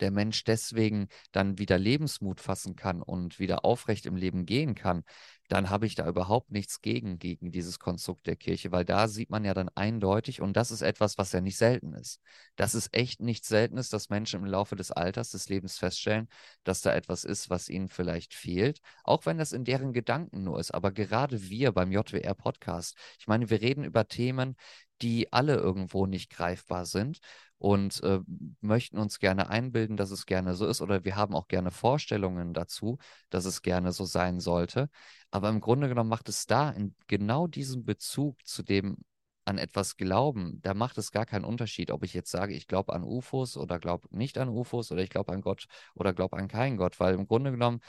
[0.00, 5.04] der Mensch deswegen dann wieder Lebensmut fassen kann und wieder aufrecht im Leben gehen kann,
[5.48, 9.30] dann habe ich da überhaupt nichts gegen, gegen dieses Konstrukt der Kirche, weil da sieht
[9.30, 12.20] man ja dann eindeutig, und das ist etwas, was ja nicht selten ist.
[12.56, 16.28] Das ist echt nicht selten ist, dass Menschen im Laufe des Alters, des Lebens feststellen,
[16.64, 20.58] dass da etwas ist, was ihnen vielleicht fehlt, auch wenn das in deren Gedanken nur
[20.58, 20.72] ist.
[20.72, 24.56] Aber gerade wir beim JWR Podcast, ich meine, wir reden über Themen,
[25.02, 27.18] die alle irgendwo nicht greifbar sind
[27.58, 28.20] und äh,
[28.60, 32.54] möchten uns gerne einbilden, dass es gerne so ist oder wir haben auch gerne Vorstellungen
[32.54, 32.98] dazu,
[33.30, 34.90] dass es gerne so sein sollte.
[35.30, 38.98] Aber im Grunde genommen macht es da in genau diesem Bezug zu dem
[39.46, 42.92] an etwas glauben, da macht es gar keinen Unterschied, ob ich jetzt sage, ich glaube
[42.92, 46.48] an UFOs oder glaube nicht an UFOs oder ich glaube an Gott oder glaube an
[46.48, 47.80] keinen Gott, weil im Grunde genommen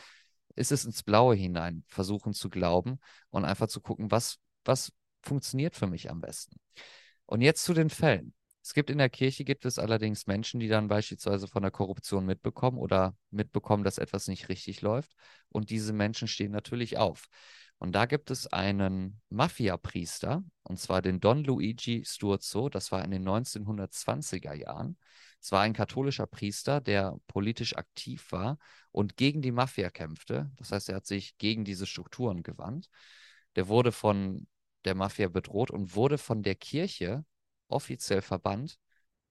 [0.55, 2.99] ist es ins Blaue hinein, versuchen zu glauben
[3.31, 4.91] und einfach zu gucken, was, was
[5.27, 6.59] funktioniert für mich am besten.
[7.25, 8.33] Und jetzt zu den Fällen.
[8.63, 12.25] Es gibt in der Kirche gibt es allerdings Menschen, die dann beispielsweise von der Korruption
[12.25, 15.13] mitbekommen oder mitbekommen, dass etwas nicht richtig läuft.
[15.49, 17.27] Und diese Menschen stehen natürlich auf.
[17.77, 22.69] Und da gibt es einen Mafia-Priester, und zwar den Don Luigi Sturzo.
[22.69, 24.97] Das war in den 1920er Jahren.
[25.39, 28.57] Es war ein katholischer Priester, der politisch aktiv war
[28.91, 30.51] und gegen die Mafia kämpfte.
[30.57, 32.89] Das heißt, er hat sich gegen diese Strukturen gewandt.
[33.55, 34.47] Der wurde von
[34.87, 37.25] der Mafia bedroht und wurde von der Kirche
[37.67, 38.79] offiziell verbannt,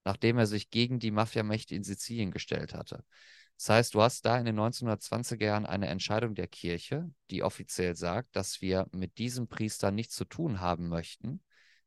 [0.04, 3.02] nachdem er sich gegen die Mafiamächte in Sizilien gestellt hatte.
[3.57, 7.96] Das heißt, du hast da in den 1920er Jahren eine Entscheidung der Kirche, die offiziell
[7.96, 11.42] sagt, dass wir mit diesem Priester nichts zu tun haben möchten,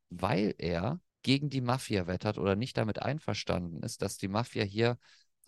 [0.09, 4.97] weil er gegen die Mafia wettert oder nicht damit einverstanden ist, dass die Mafia hier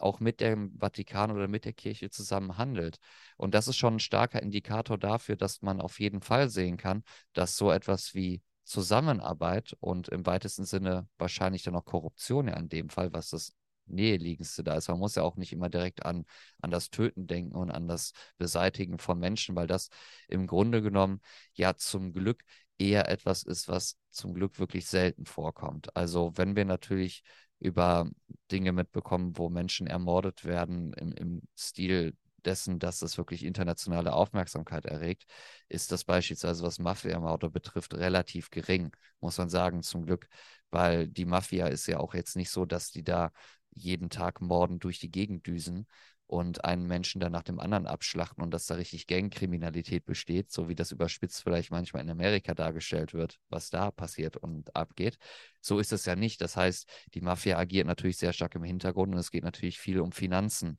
[0.01, 2.97] auch mit dem Vatikan oder mit der Kirche zusammen handelt.
[3.37, 7.03] Und das ist schon ein starker Indikator dafür, dass man auf jeden Fall sehen kann,
[7.33, 12.69] dass so etwas wie Zusammenarbeit und im weitesten Sinne wahrscheinlich dann auch Korruption ja in
[12.69, 13.53] dem Fall, was das
[13.85, 14.87] Näheliegendste da ist.
[14.87, 16.25] Man muss ja auch nicht immer direkt an,
[16.61, 19.89] an das Töten denken und an das Beseitigen von Menschen, weil das
[20.27, 21.21] im Grunde genommen
[21.53, 22.43] ja zum Glück
[22.77, 25.95] eher etwas ist, was zum Glück wirklich selten vorkommt.
[25.95, 27.23] Also wenn wir natürlich
[27.61, 28.09] über
[28.51, 34.85] Dinge mitbekommen, wo Menschen ermordet werden im, im Stil dessen, dass es wirklich internationale Aufmerksamkeit
[34.85, 35.25] erregt,
[35.69, 40.27] ist das beispielsweise, was Mafia-Morde betrifft, relativ gering, muss man sagen, zum Glück,
[40.71, 43.31] weil die Mafia ist ja auch jetzt nicht so, dass die da
[43.71, 45.87] jeden Tag morden durch die Gegend düsen
[46.27, 50.69] und einen Menschen dann nach dem anderen abschlachten und dass da richtig Gangkriminalität besteht, so
[50.69, 55.17] wie das überspitzt vielleicht manchmal in Amerika dargestellt wird, was da passiert und abgeht.
[55.59, 56.39] So ist es ja nicht.
[56.39, 59.99] Das heißt, die Mafia agiert natürlich sehr stark im Hintergrund und es geht natürlich viel
[59.99, 60.77] um Finanzen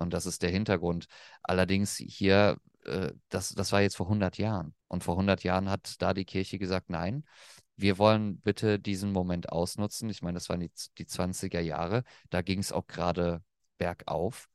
[0.00, 1.06] und das ist der Hintergrund.
[1.42, 4.74] Allerdings hier, äh, das, das war jetzt vor 100 Jahren.
[4.88, 7.24] Und vor 100 Jahren hat da die Kirche gesagt, nein,
[7.80, 10.08] wir wollen bitte diesen Moment ausnutzen.
[10.10, 12.04] Ich meine, das waren die, die 20er Jahre.
[12.30, 13.42] Da ging es auch gerade
[13.78, 14.48] bergauf.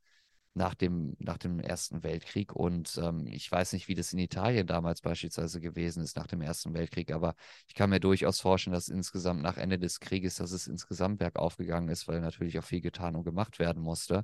[0.57, 2.53] nach dem, nach dem Ersten Weltkrieg.
[2.55, 6.41] Und ähm, ich weiß nicht, wie das in Italien damals beispielsweise gewesen ist nach dem
[6.41, 7.35] Ersten Weltkrieg, aber
[7.67, 11.57] ich kann mir durchaus vorstellen, dass insgesamt nach Ende des Krieges, dass es insgesamt bergauf
[11.57, 14.23] gegangen ist, weil natürlich auch viel getan und gemacht werden musste.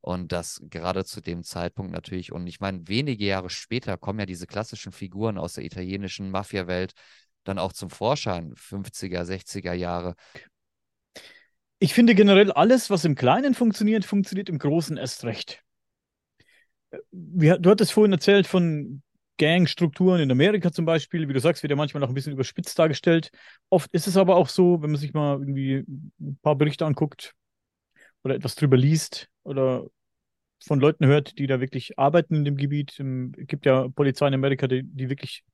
[0.00, 4.26] Und das gerade zu dem Zeitpunkt natürlich, und ich meine, wenige Jahre später kommen ja
[4.26, 6.94] diese klassischen Figuren aus der italienischen Mafia-Welt
[7.48, 10.14] dann auch zum Vorschein, 50er, 60er Jahre.
[11.78, 15.62] Ich finde generell alles, was im Kleinen funktioniert, funktioniert im Großen erst recht.
[17.10, 19.02] Du hattest vorhin erzählt von
[19.38, 21.28] Gangstrukturen in Amerika zum Beispiel.
[21.28, 23.30] Wie du sagst, wird ja manchmal noch ein bisschen überspitzt dargestellt.
[23.68, 25.84] Oft ist es aber auch so, wenn man sich mal irgendwie
[26.20, 27.34] ein paar Berichte anguckt
[28.24, 29.86] oder etwas drüber liest oder
[30.64, 32.98] von Leuten hört, die da wirklich arbeiten in dem Gebiet.
[32.98, 35.44] Es gibt ja Polizei in Amerika, die, die wirklich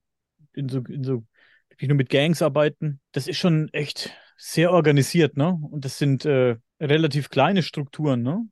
[0.53, 1.25] in so, in so
[1.73, 3.01] wirklich nur mit Gangs arbeiten.
[3.11, 5.57] Das ist schon echt sehr organisiert, ne?
[5.71, 8.47] Und das sind äh, relativ kleine Strukturen, ne?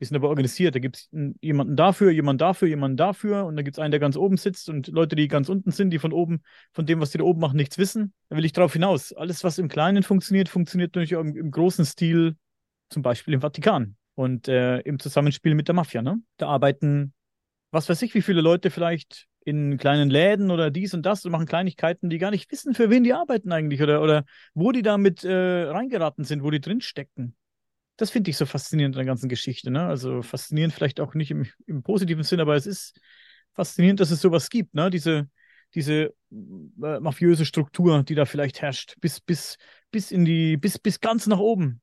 [0.00, 0.76] Die sind aber organisiert.
[0.76, 1.10] Da gibt es
[1.40, 3.46] jemanden dafür, jemanden dafür, jemanden dafür.
[3.46, 5.90] Und da gibt es einen, der ganz oben sitzt und Leute, die ganz unten sind,
[5.90, 6.42] die von oben,
[6.72, 8.12] von dem, was die da oben machen, nichts wissen.
[8.28, 9.12] Da will ich drauf hinaus.
[9.12, 12.36] Alles, was im Kleinen funktioniert, funktioniert natürlich auch im, im großen Stil,
[12.90, 16.00] zum Beispiel im Vatikan und äh, im Zusammenspiel mit der Mafia.
[16.00, 16.20] Ne?
[16.36, 17.12] Da arbeiten,
[17.72, 21.32] was weiß ich, wie viele Leute vielleicht in kleinen Läden oder dies und das und
[21.32, 24.24] machen Kleinigkeiten, die gar nicht wissen, für wen die arbeiten eigentlich oder, oder
[24.54, 27.34] wo die damit äh, reingeraten sind, wo die drinstecken
[27.98, 29.70] das finde ich so faszinierend an der ganzen Geschichte.
[29.70, 29.84] Ne?
[29.84, 32.98] Also faszinierend vielleicht auch nicht im, im positiven Sinn, aber es ist
[33.54, 34.88] faszinierend, dass es sowas gibt, ne?
[34.88, 35.28] Diese,
[35.74, 39.58] diese äh, mafiöse Struktur, die da vielleicht herrscht, bis, bis,
[39.90, 41.80] bis in die, bis, bis ganz nach oben.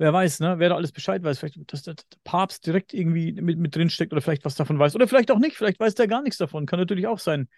[0.00, 0.58] Wer weiß, ne?
[0.58, 1.94] Wer da alles Bescheid weiß, vielleicht, dass der,
[2.24, 4.94] Papst direkt irgendwie mit, mit drin steckt oder vielleicht was davon weiß.
[4.94, 6.66] Oder vielleicht auch nicht, vielleicht weiß der gar nichts davon.
[6.66, 7.48] Kann natürlich auch sein,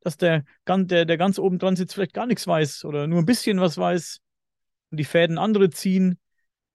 [0.00, 3.26] dass der, der, der ganz oben dran sitzt, vielleicht gar nichts weiß oder nur ein
[3.26, 4.20] bisschen was weiß
[4.90, 6.18] und die Fäden andere ziehen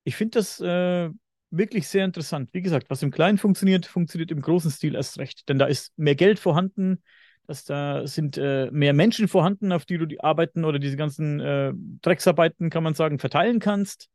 [0.05, 1.09] ich finde das äh,
[1.49, 2.49] wirklich sehr interessant.
[2.53, 5.49] Wie gesagt, was im Kleinen funktioniert, funktioniert im großen Stil erst recht.
[5.49, 7.03] Denn da ist mehr Geld vorhanden,
[7.47, 11.39] dass da sind äh, mehr Menschen vorhanden, auf die du die Arbeiten oder diese ganzen
[11.39, 14.09] äh, Drecksarbeiten, kann man sagen, verteilen kannst.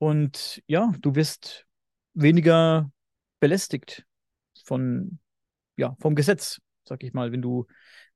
[0.00, 1.66] Und ja, du wirst
[2.14, 2.90] weniger
[3.38, 4.06] belästigt
[4.64, 5.18] von,
[5.76, 7.66] ja, vom Gesetz, sag ich mal, wenn du,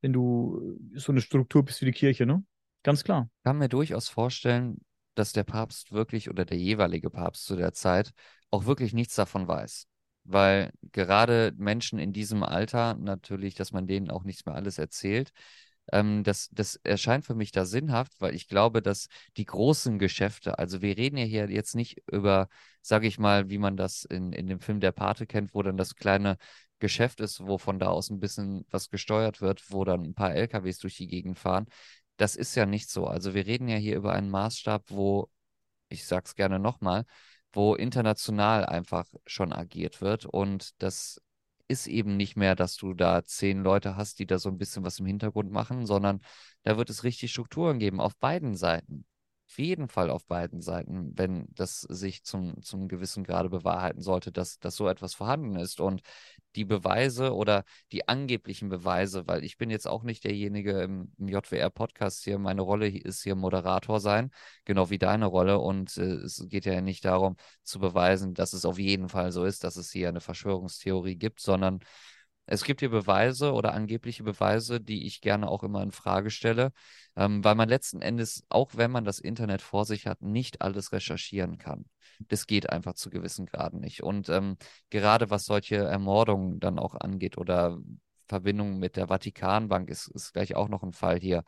[0.00, 2.42] wenn du so eine Struktur bist wie die Kirche, ne?
[2.84, 3.28] Ganz klar.
[3.36, 4.80] Ich kann mir durchaus vorstellen,
[5.14, 8.12] dass der Papst wirklich oder der jeweilige Papst zu der Zeit
[8.50, 9.86] auch wirklich nichts davon weiß.
[10.24, 15.32] Weil gerade Menschen in diesem Alter natürlich, dass man denen auch nichts mehr alles erzählt,
[15.92, 20.58] ähm, das, das erscheint für mich da sinnhaft, weil ich glaube, dass die großen Geschäfte,
[20.58, 22.48] also wir reden ja hier jetzt nicht über,
[22.82, 25.76] sage ich mal, wie man das in, in dem Film Der Pate kennt, wo dann
[25.76, 26.36] das kleine
[26.78, 30.34] Geschäft ist, wo von da aus ein bisschen was gesteuert wird, wo dann ein paar
[30.34, 31.66] LKWs durch die Gegend fahren
[32.16, 33.06] das ist ja nicht so.
[33.06, 35.30] Also wir reden ja hier über einen Maßstab, wo,
[35.88, 37.04] ich sag's gerne nochmal,
[37.52, 40.26] wo international einfach schon agiert wird.
[40.26, 41.20] Und das
[41.68, 44.84] ist eben nicht mehr, dass du da zehn Leute hast, die da so ein bisschen
[44.84, 46.20] was im Hintergrund machen, sondern
[46.62, 49.06] da wird es richtig Strukturen geben auf beiden Seiten
[49.58, 54.58] jeden Fall auf beiden Seiten, wenn das sich zum, zum gewissen Grade bewahrheiten sollte, dass,
[54.58, 55.80] dass so etwas vorhanden ist.
[55.80, 56.02] Und
[56.56, 61.28] die Beweise oder die angeblichen Beweise, weil ich bin jetzt auch nicht derjenige im, im
[61.28, 64.30] JWR-Podcast hier, meine Rolle ist hier Moderator sein,
[64.64, 65.58] genau wie deine Rolle.
[65.58, 69.44] Und äh, es geht ja nicht darum zu beweisen, dass es auf jeden Fall so
[69.44, 71.80] ist, dass es hier eine Verschwörungstheorie gibt, sondern
[72.46, 76.72] es gibt hier Beweise oder angebliche Beweise, die ich gerne auch immer in Frage stelle,
[77.16, 80.92] ähm, weil man letzten Endes, auch wenn man das Internet vor sich hat, nicht alles
[80.92, 81.86] recherchieren kann.
[82.28, 84.02] Das geht einfach zu gewissen Graden nicht.
[84.02, 84.56] Und ähm,
[84.90, 87.78] gerade was solche Ermordungen dann auch angeht oder
[88.28, 91.44] Verbindungen mit der Vatikanbank ist, ist gleich auch noch ein Fall hier.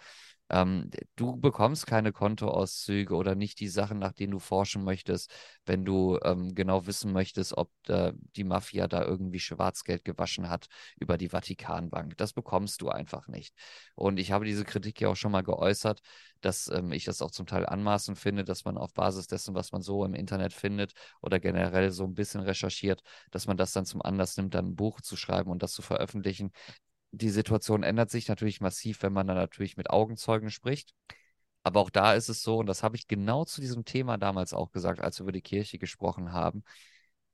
[0.49, 5.33] Ähm, du bekommst keine Kontoauszüge oder nicht die Sachen, nach denen du forschen möchtest,
[5.65, 10.67] wenn du ähm, genau wissen möchtest, ob äh, die Mafia da irgendwie Schwarzgeld gewaschen hat
[11.01, 12.17] über die Vatikanbank.
[12.17, 13.55] Das bekommst du einfach nicht.
[13.97, 16.01] Und ich habe diese Kritik ja auch schon mal geäußert,
[16.41, 19.73] dass ähm, ich das auch zum Teil anmaßend finde, dass man auf Basis dessen, was
[19.73, 23.85] man so im Internet findet oder generell so ein bisschen recherchiert, dass man das dann
[23.85, 26.53] zum Anlass nimmt, dann ein Buch zu schreiben und das zu veröffentlichen
[27.13, 30.95] die Situation ändert sich natürlich massiv, wenn man dann natürlich mit Augenzeugen spricht.
[31.63, 34.53] Aber auch da ist es so, und das habe ich genau zu diesem Thema damals
[34.53, 36.63] auch gesagt, als wir über die Kirche gesprochen haben.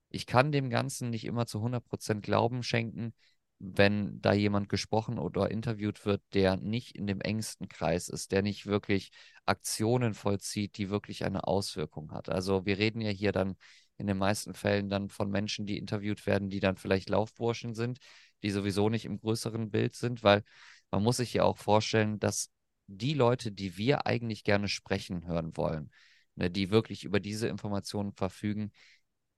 [0.09, 3.15] Ich kann dem Ganzen nicht immer zu 100% Glauben schenken,
[3.59, 8.43] wenn da jemand gesprochen oder interviewt wird, der nicht in dem engsten Kreis ist, der
[8.43, 9.13] nicht wirklich
[9.47, 12.29] Aktionen vollzieht, die wirklich eine Auswirkung hat.
[12.29, 13.57] Also wir reden ja hier dann
[13.99, 17.99] in den meisten Fällen dann von Menschen, die interviewt werden, die dann vielleicht Laufburschen sind,
[18.43, 20.43] die sowieso nicht im größeren Bild sind, weil
[20.91, 22.51] man muss sich ja auch vorstellen, dass
[22.87, 25.91] die Leute, die wir eigentlich gerne sprechen hören wollen,
[26.35, 28.73] ne, die wirklich über diese Informationen verfügen,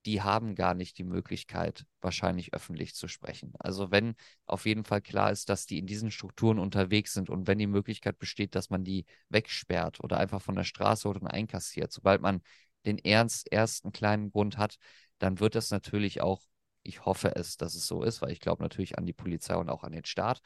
[0.06, 3.54] die haben gar nicht die Möglichkeit, wahrscheinlich öffentlich zu sprechen.
[3.58, 7.46] Also wenn auf jeden Fall klar ist, dass die in diesen Strukturen unterwegs sind und
[7.46, 11.90] wenn die Möglichkeit besteht, dass man die wegsperrt oder einfach von der Straße oder einkassiert,
[11.92, 12.42] sobald man
[12.84, 14.76] den ernst, ersten kleinen Grund hat,
[15.18, 16.42] dann wird das natürlich auch,
[16.84, 19.68] ich hoffe es, dass es so ist, weil ich glaube natürlich an die Polizei und
[19.68, 20.40] auch an den Staat,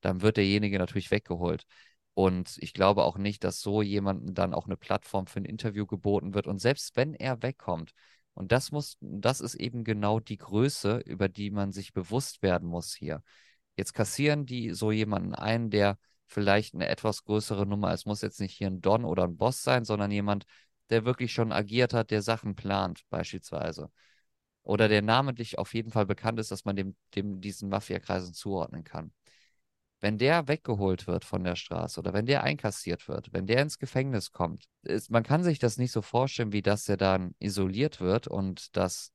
[0.00, 1.64] dann wird derjenige natürlich weggeholt.
[2.14, 5.86] Und ich glaube auch nicht, dass so jemandem dann auch eine Plattform für ein Interview
[5.86, 6.46] geboten wird.
[6.46, 7.92] Und selbst wenn er wegkommt,
[8.34, 12.68] und das muss, das ist eben genau die Größe, über die man sich bewusst werden
[12.68, 13.22] muss hier.
[13.76, 18.40] Jetzt kassieren die so jemanden ein, der vielleicht eine etwas größere Nummer, es muss jetzt
[18.40, 20.44] nicht hier ein Don oder ein Boss sein, sondern jemand,
[20.90, 23.90] der wirklich schon agiert hat, der Sachen plant, beispielsweise.
[24.64, 28.82] Oder der namentlich auf jeden Fall bekannt ist, dass man dem, dem diesen Mafiakreisen zuordnen
[28.82, 29.12] kann.
[30.00, 33.78] Wenn der weggeholt wird von der Straße oder wenn der einkassiert wird, wenn der ins
[33.78, 38.00] Gefängnis kommt, ist, man kann sich das nicht so vorstellen, wie dass er dann isoliert
[38.00, 39.12] wird und dass,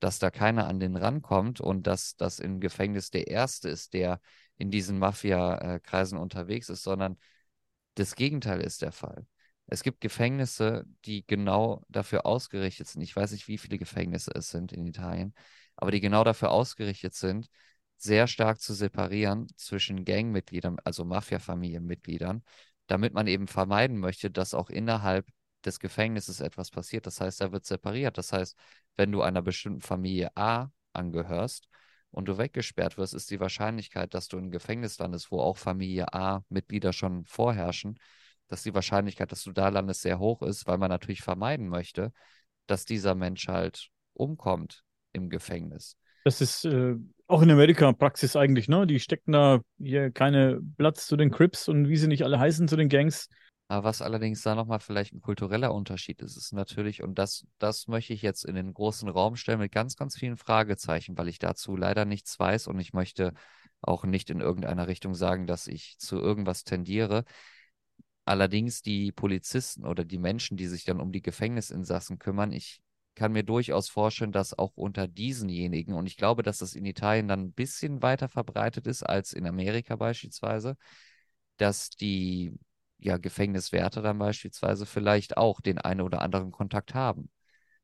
[0.00, 4.20] dass da keiner an den rankommt und dass das im Gefängnis der Erste ist, der
[4.56, 7.18] in diesen Mafia-Kreisen unterwegs ist, sondern
[7.96, 9.26] das Gegenteil ist der Fall.
[9.72, 13.02] Es gibt Gefängnisse, die genau dafür ausgerichtet sind.
[13.02, 15.32] Ich weiß nicht, wie viele Gefängnisse es sind in Italien,
[15.76, 17.48] aber die genau dafür ausgerichtet sind,
[17.96, 22.42] sehr stark zu separieren zwischen Gangmitgliedern, also Mafia-Familienmitgliedern,
[22.88, 25.28] damit man eben vermeiden möchte, dass auch innerhalb
[25.64, 27.06] des Gefängnisses etwas passiert.
[27.06, 28.18] Das heißt, da wird separiert.
[28.18, 28.56] Das heißt,
[28.96, 31.68] wenn du einer bestimmten Familie A angehörst
[32.10, 36.12] und du weggesperrt wirst, ist die Wahrscheinlichkeit, dass du in Gefängnis landest, wo auch Familie
[36.12, 38.00] A Mitglieder schon vorherrschen,
[38.50, 42.12] dass die Wahrscheinlichkeit, dass du da landest, sehr hoch ist, weil man natürlich vermeiden möchte,
[42.66, 44.82] dass dieser Mensch halt umkommt
[45.12, 45.96] im Gefängnis.
[46.24, 46.96] Das ist äh,
[47.26, 48.86] auch in Amerika Praxis eigentlich, ne?
[48.86, 52.68] Die stecken da hier keine Platz zu den Crips und wie sie nicht alle heißen
[52.68, 53.28] zu den Gangs.
[53.68, 57.86] Aber was allerdings da nochmal vielleicht ein kultureller Unterschied ist, ist natürlich, und das, das
[57.86, 61.38] möchte ich jetzt in den großen Raum stellen mit ganz, ganz vielen Fragezeichen, weil ich
[61.38, 63.32] dazu leider nichts weiß und ich möchte
[63.80, 67.24] auch nicht in irgendeiner Richtung sagen, dass ich zu irgendwas tendiere.
[68.30, 72.80] Allerdings die Polizisten oder die Menschen, die sich dann um die Gefängnisinsassen kümmern, ich
[73.16, 77.26] kann mir durchaus vorstellen, dass auch unter diesenjenigen, und ich glaube, dass das in Italien
[77.26, 80.76] dann ein bisschen weiter verbreitet ist als in Amerika beispielsweise,
[81.56, 82.54] dass die
[82.98, 87.32] ja, Gefängniswärter dann beispielsweise vielleicht auch den einen oder anderen Kontakt haben.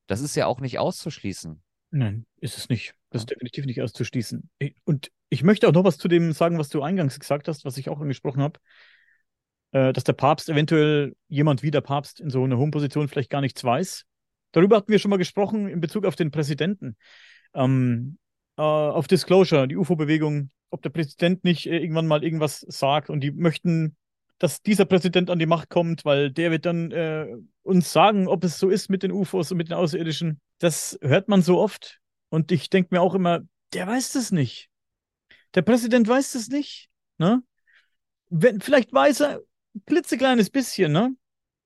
[0.06, 1.60] Das ist ja auch nicht auszuschließen.
[1.90, 2.94] Nein, ist es nicht.
[3.10, 4.48] Das ist definitiv nicht auszuschließen.
[4.84, 7.78] Und ich möchte auch noch was zu dem sagen, was du eingangs gesagt hast, was
[7.78, 8.60] ich auch angesprochen habe,
[9.76, 13.30] äh, dass der Papst eventuell jemand wie der Papst in so einer hohen Position vielleicht
[13.30, 14.06] gar nichts weiß
[14.56, 16.96] Darüber hatten wir schon mal gesprochen in Bezug auf den Präsidenten.
[17.52, 18.16] Ähm,
[18.56, 23.20] äh, auf Disclosure, die UFO-Bewegung, ob der Präsident nicht äh, irgendwann mal irgendwas sagt und
[23.20, 23.96] die möchten,
[24.38, 27.26] dass dieser Präsident an die Macht kommt, weil der wird dann äh,
[27.62, 30.40] uns sagen, ob es so ist mit den UFOs und mit den Außerirdischen.
[30.58, 32.00] Das hört man so oft.
[32.30, 33.40] Und ich denke mir auch immer,
[33.74, 34.70] der weiß das nicht.
[35.54, 36.88] Der Präsident weiß das nicht.
[37.18, 37.42] Ne?
[38.30, 39.42] Wenn, vielleicht weiß er
[39.86, 41.14] klitzekleines bisschen, ne?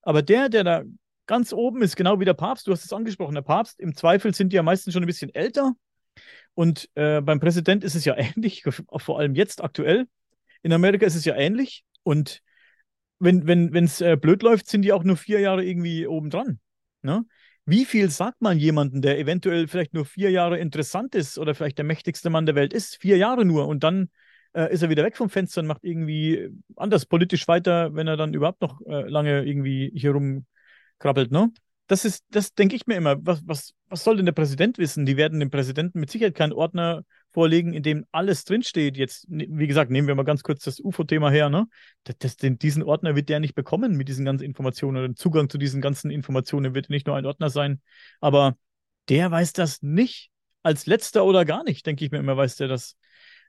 [0.03, 0.83] Aber der, der da
[1.31, 3.79] Ganz oben ist genau wie der Papst, du hast es angesprochen, der Papst.
[3.79, 5.75] Im Zweifel sind die ja meistens schon ein bisschen älter.
[6.55, 8.65] Und äh, beim Präsident ist es ja ähnlich,
[8.97, 10.09] vor allem jetzt aktuell.
[10.63, 11.85] In Amerika ist es ja ähnlich.
[12.03, 12.43] Und
[13.21, 13.47] wenn
[13.77, 16.59] es wenn, äh, blöd läuft, sind die auch nur vier Jahre irgendwie obendran.
[17.03, 17.25] Ne?
[17.65, 21.79] Wie viel sagt man jemandem, der eventuell vielleicht nur vier Jahre interessant ist oder vielleicht
[21.79, 22.97] der mächtigste Mann der Welt ist?
[22.97, 24.11] Vier Jahre nur und dann
[24.55, 28.17] äh, ist er wieder weg vom Fenster und macht irgendwie anders politisch weiter, wenn er
[28.17, 30.47] dann überhaupt noch äh, lange irgendwie hier rum
[30.99, 31.51] krabbelt, ne?
[31.87, 33.17] Das ist, das denke ich mir immer.
[33.27, 35.07] Was, was, was soll denn der Präsident wissen?
[35.07, 38.97] Die werden dem Präsidenten mit Sicherheit keinen Ordner vorlegen, in dem alles drinsteht.
[38.97, 41.67] Jetzt, ne, wie gesagt, nehmen wir mal ganz kurz das UFO-Thema her, ne?
[42.05, 45.49] Das, das, den, diesen Ordner wird der nicht bekommen mit diesen ganzen Informationen oder Zugang
[45.49, 47.81] zu diesen ganzen Informationen wird nicht nur ein Ordner sein.
[48.21, 48.57] Aber
[49.09, 50.31] der weiß das nicht.
[50.63, 52.97] Als letzter oder gar nicht, denke ich mir immer, weiß der das.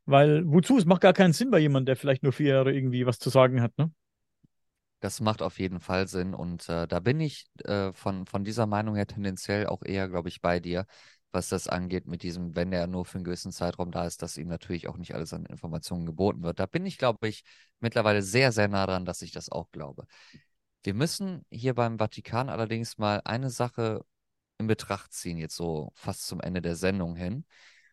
[0.05, 0.77] Weil, wozu?
[0.77, 3.29] Es macht gar keinen Sinn bei jemandem, der vielleicht nur vier Jahre irgendwie was zu
[3.29, 3.91] sagen hat, ne?
[4.99, 8.67] Das macht auf jeden Fall Sinn und äh, da bin ich äh, von, von dieser
[8.67, 10.85] Meinung her tendenziell auch eher, glaube ich, bei dir,
[11.31, 14.37] was das angeht mit diesem, wenn er nur für einen gewissen Zeitraum da ist, dass
[14.37, 16.59] ihm natürlich auch nicht alles an Informationen geboten wird.
[16.59, 17.43] Da bin ich, glaube ich,
[17.79, 20.05] mittlerweile sehr, sehr nah dran, dass ich das auch glaube.
[20.83, 24.05] Wir müssen hier beim Vatikan allerdings mal eine Sache
[24.59, 27.45] in Betracht ziehen, jetzt so fast zum Ende der Sendung hin.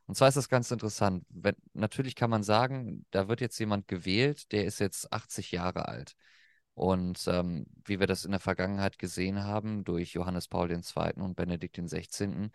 [0.09, 1.25] Und zwar ist das ganz interessant.
[1.29, 5.87] Wenn, natürlich kann man sagen, da wird jetzt jemand gewählt, der ist jetzt 80 Jahre
[5.87, 6.15] alt.
[6.73, 11.13] Und ähm, wie wir das in der Vergangenheit gesehen haben, durch Johannes Paul II.
[11.17, 12.51] und Benedikt XVI.,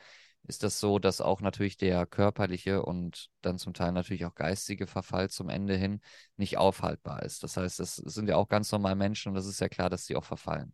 [0.46, 4.88] ist das so, dass auch natürlich der körperliche und dann zum Teil natürlich auch geistige
[4.88, 6.02] Verfall zum Ende hin
[6.38, 7.44] nicht aufhaltbar ist.
[7.44, 10.06] Das heißt, das sind ja auch ganz normal Menschen und das ist ja klar, dass
[10.06, 10.74] sie auch verfallen.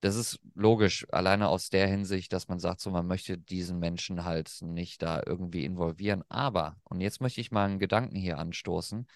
[0.00, 4.24] Das ist logisch, alleine aus der Hinsicht, dass man sagt, so man möchte diesen Menschen
[4.24, 6.24] halt nicht da irgendwie involvieren.
[6.28, 9.06] Aber, und jetzt möchte ich mal einen Gedanken hier anstoßen.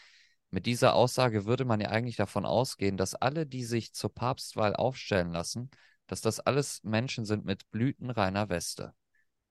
[0.51, 4.77] Mit dieser Aussage würde man ja eigentlich davon ausgehen, dass alle, die sich zur Papstwahl
[4.77, 5.71] aufstellen lassen,
[6.07, 8.95] dass das alles Menschen sind mit blütenreiner Weste,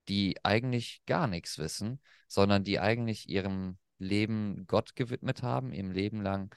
[0.08, 6.22] die eigentlich gar nichts wissen, sondern die eigentlich ihrem Leben Gott gewidmet haben, ihrem Leben
[6.22, 6.54] lang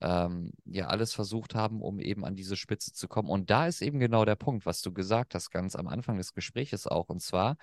[0.00, 3.28] ähm, ja alles versucht haben, um eben an diese Spitze zu kommen.
[3.28, 6.32] Und da ist eben genau der Punkt, was du gesagt hast, ganz am Anfang des
[6.32, 7.08] Gesprächs auch.
[7.08, 7.56] Und zwar,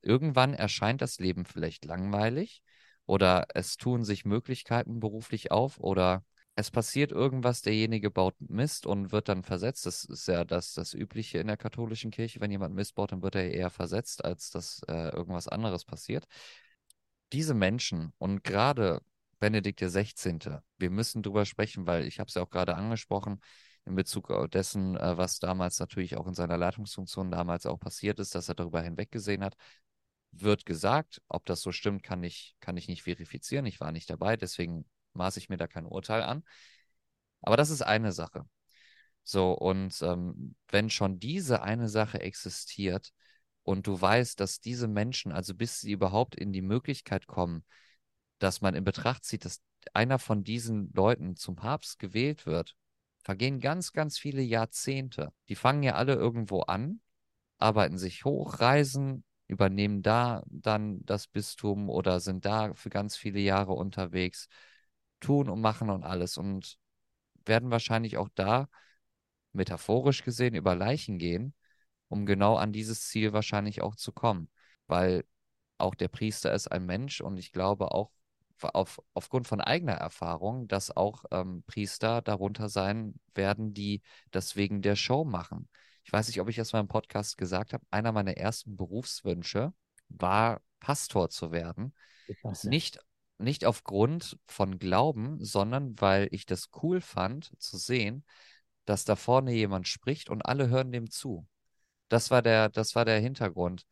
[0.00, 2.62] irgendwann erscheint das Leben vielleicht langweilig
[3.06, 6.24] oder es tun sich Möglichkeiten beruflich auf oder
[6.54, 9.86] es passiert irgendwas, derjenige baut Mist und wird dann versetzt.
[9.86, 12.40] Das ist ja das, das Übliche in der katholischen Kirche.
[12.40, 16.26] Wenn jemand Mist baut, dann wird er eher versetzt, als dass äh, irgendwas anderes passiert.
[17.32, 19.00] Diese Menschen und gerade
[19.42, 20.60] Benedikt XVI.
[20.78, 23.40] Wir müssen drüber sprechen, weil ich habe es ja auch gerade angesprochen
[23.84, 28.20] in Bezug auf dessen, äh, was damals natürlich auch in seiner Leitungsfunktion damals auch passiert
[28.20, 29.56] ist, dass er darüber hinweggesehen hat,
[30.30, 31.20] wird gesagt.
[31.26, 33.66] Ob das so stimmt, kann ich, kann ich nicht verifizieren.
[33.66, 34.84] Ich war nicht dabei, deswegen
[35.14, 36.44] maße ich mir da kein Urteil an.
[37.40, 38.46] Aber das ist eine Sache.
[39.24, 43.10] So, und ähm, wenn schon diese eine Sache existiert
[43.64, 47.64] und du weißt, dass diese Menschen, also bis sie überhaupt in die Möglichkeit kommen,
[48.42, 49.62] dass man in Betracht zieht, dass
[49.94, 52.76] einer von diesen Leuten zum Papst gewählt wird,
[53.22, 55.32] vergehen ganz, ganz viele Jahrzehnte.
[55.48, 57.00] Die fangen ja alle irgendwo an,
[57.58, 63.38] arbeiten sich hoch, reisen, übernehmen da dann das Bistum oder sind da für ganz viele
[63.38, 64.48] Jahre unterwegs,
[65.20, 66.78] tun und machen und alles und
[67.44, 68.68] werden wahrscheinlich auch da
[69.52, 71.54] metaphorisch gesehen über Leichen gehen,
[72.08, 74.50] um genau an dieses Ziel wahrscheinlich auch zu kommen,
[74.86, 75.24] weil
[75.78, 78.10] auch der Priester ist ein Mensch und ich glaube auch
[78.64, 84.82] auf, aufgrund von eigener Erfahrung, dass auch ähm, Priester darunter sein werden, die das wegen
[84.82, 85.68] der Show machen.
[86.04, 87.84] Ich weiß nicht, ob ich das mal im Podcast gesagt habe.
[87.90, 89.72] Einer meiner ersten Berufswünsche
[90.08, 91.94] war, Pastor zu werden.
[92.64, 92.98] Nicht,
[93.38, 98.24] nicht aufgrund von Glauben, sondern weil ich das cool fand zu sehen,
[98.84, 101.46] dass da vorne jemand spricht und alle hören dem zu.
[102.08, 103.86] Das war der, das war der Hintergrund.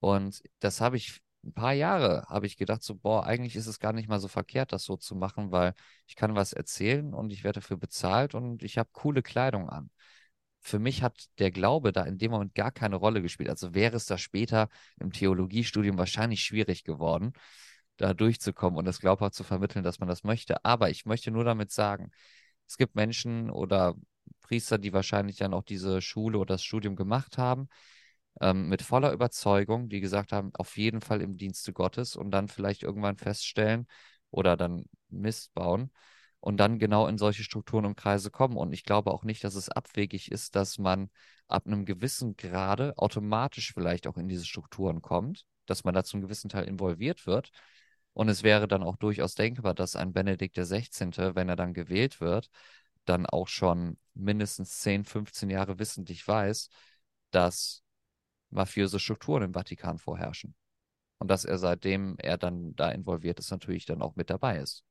[0.00, 3.78] Und das habe ich ein paar Jahre habe ich gedacht, so, boah, eigentlich ist es
[3.78, 5.74] gar nicht mal so verkehrt, das so zu machen, weil
[6.06, 9.90] ich kann was erzählen und ich werde dafür bezahlt und ich habe coole Kleidung an.
[10.60, 13.48] Für mich hat der Glaube da in dem Moment gar keine Rolle gespielt.
[13.48, 14.68] Also wäre es da später
[14.98, 17.32] im Theologiestudium wahrscheinlich schwierig geworden,
[17.96, 20.64] da durchzukommen und das glaubhaft zu vermitteln, dass man das möchte.
[20.64, 22.10] Aber ich möchte nur damit sagen,
[22.66, 23.94] es gibt Menschen oder
[24.42, 27.68] Priester, die wahrscheinlich dann auch diese Schule oder das Studium gemacht haben,
[28.40, 32.48] ähm, mit voller Überzeugung, die gesagt haben, auf jeden Fall im Dienste Gottes und dann
[32.48, 33.86] vielleicht irgendwann feststellen
[34.30, 35.90] oder dann Mist bauen
[36.40, 38.56] und dann genau in solche Strukturen und Kreise kommen.
[38.56, 41.10] Und ich glaube auch nicht, dass es abwegig ist, dass man
[41.48, 46.20] ab einem gewissen Grade automatisch vielleicht auch in diese Strukturen kommt, dass man da zum
[46.20, 47.50] gewissen Teil involviert wird.
[48.12, 52.20] Und es wäre dann auch durchaus denkbar, dass ein Benedikt XVI., wenn er dann gewählt
[52.20, 52.48] wird,
[53.04, 56.70] dann auch schon mindestens 10, 15 Jahre wissentlich weiß,
[57.30, 57.82] dass
[58.50, 60.54] mafiöse Strukturen im Vatikan vorherrschen.
[61.18, 64.84] Und dass er seitdem er dann da involviert ist, natürlich dann auch mit dabei ist.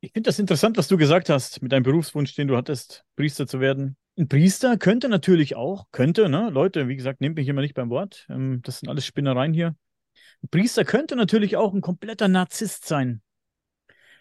[0.00, 3.46] Ich finde das interessant, was du gesagt hast mit deinem Berufswunsch, den du hattest, Priester
[3.46, 3.96] zu werden.
[4.16, 7.90] Ein Priester könnte natürlich auch, könnte, ne, Leute, wie gesagt, nehmt mich immer nicht beim
[7.90, 8.26] Wort.
[8.28, 9.74] Ähm, das sind alles Spinnereien hier.
[10.42, 13.22] Ein Priester könnte natürlich auch ein kompletter Narzisst sein.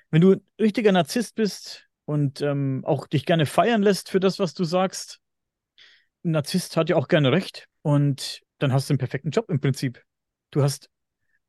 [0.09, 4.39] Wenn du ein richtiger Narzisst bist und ähm, auch dich gerne feiern lässt für das,
[4.39, 5.19] was du sagst,
[6.24, 7.67] Narzisst hat ja auch gerne recht.
[7.82, 10.01] Und dann hast du einen perfekten Job im Prinzip.
[10.51, 10.89] Du hast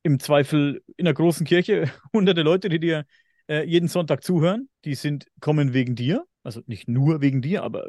[0.03, 3.07] im Zweifel in der großen Kirche hunderte Leute, die dir
[3.49, 4.69] äh, jeden Sonntag zuhören.
[4.85, 6.25] Die sind, kommen wegen dir.
[6.43, 7.89] Also nicht nur wegen dir, aber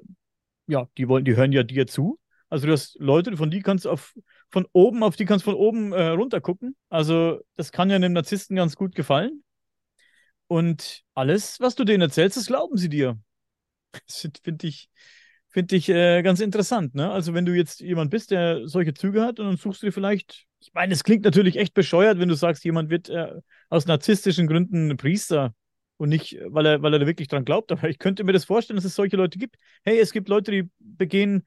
[0.67, 2.19] ja, die wollen, die hören ja dir zu.
[2.49, 4.13] Also du hast Leute, von die kannst du auf,
[4.49, 6.75] von oben, auf die kannst von oben äh, runter gucken.
[6.89, 9.43] Also das kann ja einem Narzissten ganz gut gefallen.
[10.47, 13.19] Und alles, was du denen erzählst, das glauben sie dir.
[14.07, 14.89] Das finde ich,
[15.55, 17.09] Finde ich äh, ganz interessant, ne?
[17.09, 19.93] Also, wenn du jetzt jemand bist, der solche Züge hat und dann suchst du dir
[19.93, 23.35] vielleicht, ich meine, es klingt natürlich echt bescheuert, wenn du sagst, jemand wird äh,
[23.69, 25.55] aus narzisstischen Gründen Priester
[25.95, 28.43] und nicht, weil er, weil er da wirklich dran glaubt, aber ich könnte mir das
[28.43, 29.55] vorstellen, dass es solche Leute gibt.
[29.85, 31.45] Hey, es gibt Leute, die begehen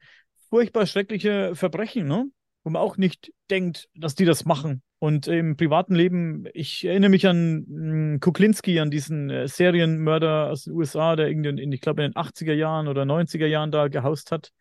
[0.49, 2.25] furchtbar schreckliche Verbrechen, ne?
[2.69, 4.83] Wo man auch nicht denkt, dass die das machen.
[4.99, 10.65] Und im privaten Leben, ich erinnere mich an hm, Kuklinski, an diesen äh, Serienmörder aus
[10.65, 13.87] den USA, der irgendwie, in, ich glaube, in den 80er Jahren oder 90er Jahren da
[13.87, 14.51] gehaust hat.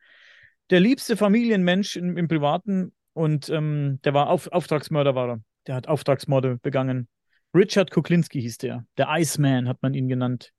[0.71, 5.41] Der liebste Familienmensch im, im Privaten und ähm, der war Auf, Auftragsmörder, war er.
[5.67, 7.09] Der hat Auftragsmorde begangen.
[7.55, 8.87] Richard Kuklinski hieß der.
[8.97, 10.55] Der Iceman hat man ihn genannt.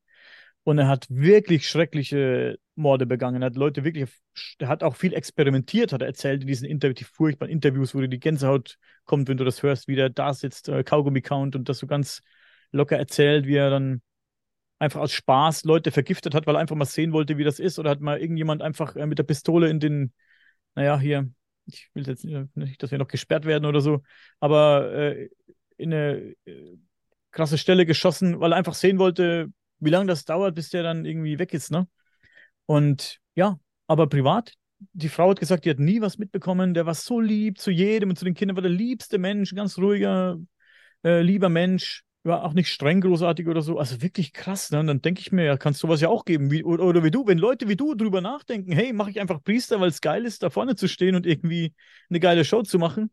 [0.61, 3.43] Und er hat wirklich schreckliche Morde begangen.
[3.43, 4.09] Hat Leute wirklich,
[4.57, 8.07] er hat auch viel experimentiert, hat er erzählt in diesen Interviews, furchtbaren Interviews, wo dir
[8.07, 11.79] die Gänsehaut kommt, wenn du das hörst, wie der da sitzt, äh, Kaugummi-Count und das
[11.79, 12.21] so ganz
[12.71, 14.01] locker erzählt, wie er dann
[14.79, 17.79] einfach aus Spaß Leute vergiftet hat, weil er einfach mal sehen wollte, wie das ist.
[17.79, 20.13] Oder hat mal irgendjemand einfach äh, mit der Pistole in den,
[20.75, 21.29] naja, hier,
[21.65, 24.01] ich will jetzt nicht, dass wir noch gesperrt werden oder so,
[24.39, 25.29] aber äh,
[25.77, 26.77] in eine äh,
[27.31, 31.05] krasse Stelle geschossen, weil er einfach sehen wollte, wie lange das dauert, bis der dann
[31.05, 31.87] irgendwie weg ist, ne?
[32.69, 34.53] Und ja, aber privat,
[34.93, 38.11] die Frau hat gesagt, die hat nie was mitbekommen, der war so lieb zu jedem
[38.11, 40.37] und zu den Kindern war der liebste Mensch, ganz ruhiger,
[41.03, 44.81] äh, lieber Mensch, war auch nicht streng großartig oder so, also wirklich krass, ne?
[44.81, 47.03] Und dann denke ich mir, ja, kannst du sowas ja auch geben, wie, oder, oder
[47.03, 49.99] wie du, wenn Leute wie du drüber nachdenken, hey, mache ich einfach Priester, weil es
[49.99, 51.73] geil ist, da vorne zu stehen und irgendwie
[52.11, 53.09] eine geile Show zu machen,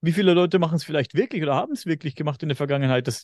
[0.00, 3.06] wie viele Leute machen es vielleicht wirklich oder haben es wirklich gemacht in der Vergangenheit?
[3.06, 3.22] Das,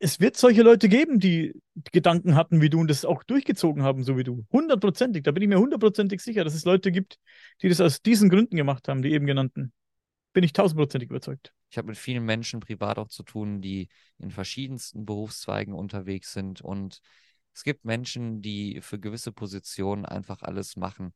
[0.00, 1.60] es wird solche Leute geben, die
[1.92, 4.46] Gedanken hatten wie du und das auch durchgezogen haben, so wie du.
[4.52, 7.18] Hundertprozentig, da bin ich mir hundertprozentig sicher, dass es Leute gibt,
[7.62, 9.72] die das aus diesen Gründen gemacht haben, die eben genannten.
[10.32, 11.52] Bin ich tausendprozentig überzeugt.
[11.70, 13.88] Ich habe mit vielen Menschen privat auch zu tun, die
[14.18, 17.00] in verschiedensten Berufszweigen unterwegs sind und
[17.52, 21.12] es gibt Menschen, die für gewisse Positionen einfach alles machen.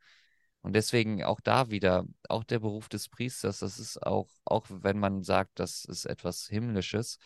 [0.61, 4.99] Und deswegen auch da wieder, auch der Beruf des Priesters, das ist auch, auch wenn
[4.99, 7.19] man sagt, das ist etwas Himmlisches,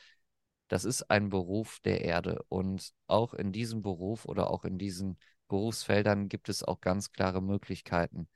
[0.69, 2.45] das ist ein Beruf der Erde.
[2.49, 7.43] Und auch in diesem Beruf oder auch in diesen Berufsfeldern gibt es auch ganz klare
[7.43, 8.29] Möglichkeiten,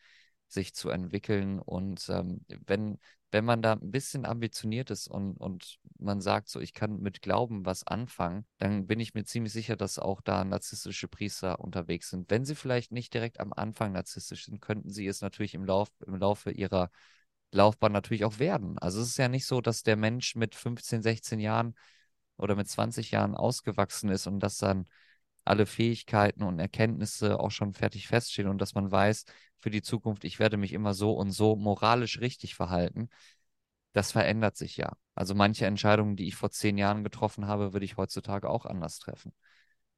[0.46, 1.58] sich zu entwickeln.
[1.60, 2.98] Und ähm, wenn,
[3.30, 7.22] wenn man da ein bisschen ambitioniert ist und, und man sagt, so, ich kann mit
[7.22, 12.10] Glauben was anfangen, dann bin ich mir ziemlich sicher, dass auch da narzisstische Priester unterwegs
[12.10, 12.30] sind.
[12.30, 15.88] Wenn sie vielleicht nicht direkt am Anfang narzisstisch sind, könnten sie es natürlich im, Lauf,
[16.06, 16.90] im Laufe ihrer
[17.52, 18.78] Laufbahn natürlich auch werden.
[18.78, 21.74] Also es ist ja nicht so, dass der Mensch mit 15, 16 Jahren
[22.40, 24.86] oder mit 20 Jahren ausgewachsen ist und dass dann
[25.44, 29.24] alle Fähigkeiten und Erkenntnisse auch schon fertig feststehen und dass man weiß,
[29.58, 33.08] für die Zukunft, ich werde mich immer so und so moralisch richtig verhalten,
[33.92, 34.92] das verändert sich ja.
[35.14, 38.98] Also manche Entscheidungen, die ich vor zehn Jahren getroffen habe, würde ich heutzutage auch anders
[38.98, 39.32] treffen.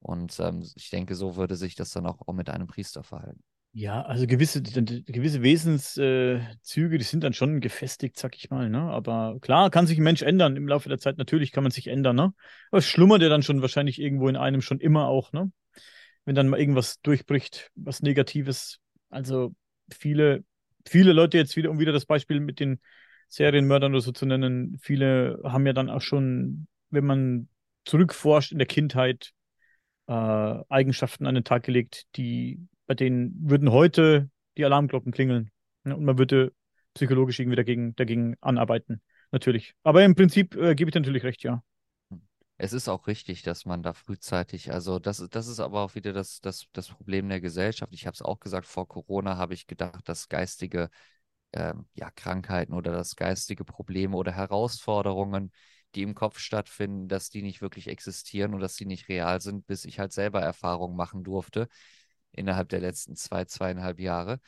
[0.01, 3.43] Und ähm, ich denke, so würde sich das dann auch, auch mit einem Priester verhalten.
[3.75, 8.81] Ja, also gewisse, gewisse Wesenszüge, die sind dann schon gefestigt, sag ich mal, ne?
[8.83, 11.87] Aber klar, kann sich ein Mensch ändern im Laufe der Zeit, natürlich kann man sich
[11.87, 12.35] ändern, ne?
[12.71, 15.51] Aber es schlummert ja dann schon wahrscheinlich irgendwo in einem schon immer auch, ne?
[16.27, 18.79] Wenn dann mal irgendwas durchbricht, was Negatives.
[19.09, 19.55] Also
[19.91, 20.45] viele,
[20.87, 22.79] viele Leute jetzt wieder, um wieder das Beispiel mit den
[23.29, 27.49] Serienmördern oder so zu nennen, viele haben ja dann auch schon, wenn man
[27.87, 29.33] zurückforscht in der Kindheit,
[30.07, 32.61] äh, Eigenschaften an den Tag gelegt, die
[32.93, 34.29] bei denen würden heute
[34.59, 35.51] die Alarmglocken klingeln.
[35.85, 35.97] Ne?
[35.97, 36.53] Und man würde
[36.93, 39.01] psychologisch irgendwie dagegen, dagegen anarbeiten.
[39.31, 39.73] Natürlich.
[39.83, 41.63] Aber im Prinzip äh, gebe ich natürlich recht, ja.
[42.59, 46.13] Es ist auch richtig, dass man da frühzeitig, also das, das ist aber auch wieder
[46.13, 47.95] das, das, das Problem der Gesellschaft.
[47.95, 50.91] Ich habe es auch gesagt, vor Corona habe ich gedacht, dass geistige
[51.55, 55.51] ähm, ja, Krankheiten oder dass geistige Probleme oder Herausforderungen,
[55.95, 59.67] die im Kopf stattfinden, dass die nicht wirklich existieren und dass die nicht real sind,
[59.67, 61.69] bis ich halt selber Erfahrungen machen durfte
[62.33, 64.41] innerhalb der letzten zwei, zweieinhalb Jahre.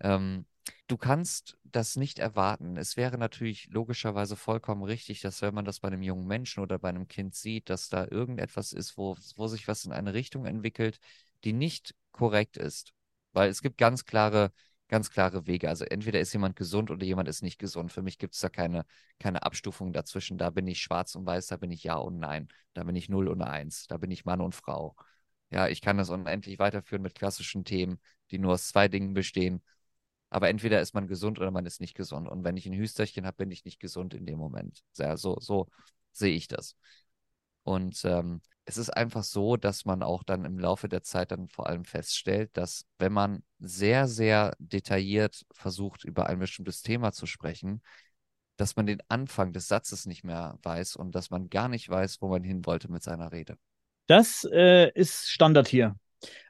[0.00, 0.46] Ähm,
[0.86, 2.76] du kannst das nicht erwarten.
[2.76, 6.78] Es wäre natürlich logischerweise vollkommen richtig, dass wenn man das bei einem jungen Menschen oder
[6.78, 10.46] bei einem Kind sieht, dass da irgendetwas ist, wo, wo sich was in eine Richtung
[10.46, 10.98] entwickelt,
[11.44, 12.92] die nicht korrekt ist.
[13.32, 14.52] Weil es gibt ganz klare,
[14.88, 15.68] ganz klare Wege.
[15.68, 17.92] Also entweder ist jemand gesund oder jemand ist nicht gesund.
[17.92, 18.84] Für mich gibt es da keine,
[19.18, 20.38] keine Abstufung dazwischen.
[20.38, 22.48] Da bin ich schwarz und weiß, da bin ich ja und nein.
[22.74, 23.86] Da bin ich null und eins.
[23.86, 24.96] Da bin ich Mann und Frau.
[25.50, 27.98] Ja, ich kann das unendlich weiterführen mit klassischen Themen,
[28.30, 29.62] die nur aus zwei Dingen bestehen.
[30.30, 32.28] Aber entweder ist man gesund oder man ist nicht gesund.
[32.28, 34.82] Und wenn ich ein Hüsterchen habe, bin ich nicht gesund in dem Moment.
[34.98, 35.68] Ja, so, so
[36.12, 36.76] sehe ich das.
[37.62, 41.48] Und ähm, es ist einfach so, dass man auch dann im Laufe der Zeit dann
[41.48, 47.26] vor allem feststellt, dass wenn man sehr, sehr detailliert versucht, über ein bestimmtes Thema zu
[47.26, 47.82] sprechen,
[48.56, 52.22] dass man den Anfang des Satzes nicht mehr weiß und dass man gar nicht weiß,
[52.22, 53.58] wo man hin wollte mit seiner Rede.
[54.08, 55.94] Das äh, ist Standard hier.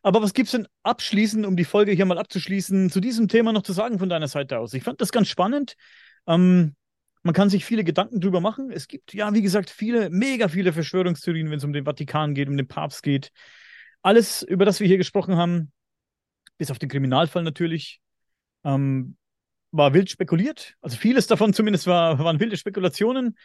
[0.02, 3.62] Aber was gibt's denn abschließend, um die Folge hier mal abzuschließen, zu diesem Thema noch
[3.62, 4.72] zu sagen von deiner Seite aus?
[4.72, 5.74] Ich fand das ganz spannend.
[6.26, 6.76] Ähm,
[7.22, 8.70] man kann sich viele Gedanken drüber machen.
[8.70, 12.48] Es gibt ja, wie gesagt, viele, mega viele Verschwörungstheorien, wenn es um den Vatikan geht,
[12.48, 13.32] um den Papst geht.
[14.02, 15.72] Alles, über das wir hier gesprochen haben,
[16.58, 18.00] bis auf den Kriminalfall natürlich,
[18.64, 19.16] ähm,
[19.72, 20.76] war wild spekuliert.
[20.80, 23.36] Also vieles davon zumindest war, waren wilde Spekulationen.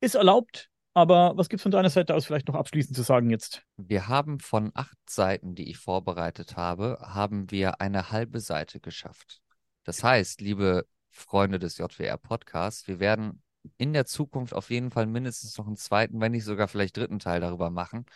[0.00, 3.28] Ist erlaubt, aber was gibt es von deiner Seite aus vielleicht noch abschließend zu sagen
[3.28, 3.62] jetzt?
[3.76, 9.42] Wir haben von acht Seiten, die ich vorbereitet habe, haben wir eine halbe Seite geschafft.
[9.82, 13.42] Das heißt, liebe Freunde des JWR Podcasts, wir werden
[13.76, 17.18] in der Zukunft auf jeden Fall mindestens noch einen zweiten, wenn nicht sogar vielleicht dritten
[17.18, 18.06] Teil darüber machen.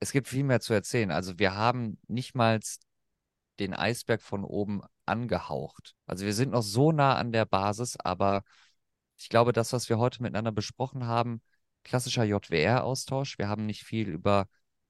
[0.00, 1.10] es gibt viel mehr zu erzählen.
[1.10, 2.60] Also wir haben nicht mal
[3.58, 5.94] den Eisberg von oben angehaucht.
[6.06, 8.42] Also wir sind noch so nah an der Basis, aber
[9.18, 11.40] ich glaube, das, was wir heute miteinander besprochen haben,
[11.86, 13.38] klassischer JWR-Austausch.
[13.38, 14.48] Wir haben nicht viel über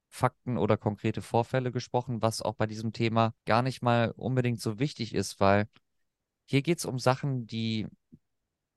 [0.09, 4.79] Fakten oder konkrete Vorfälle gesprochen, was auch bei diesem Thema gar nicht mal unbedingt so
[4.79, 5.69] wichtig ist, weil
[6.45, 7.87] hier geht es um Sachen, die,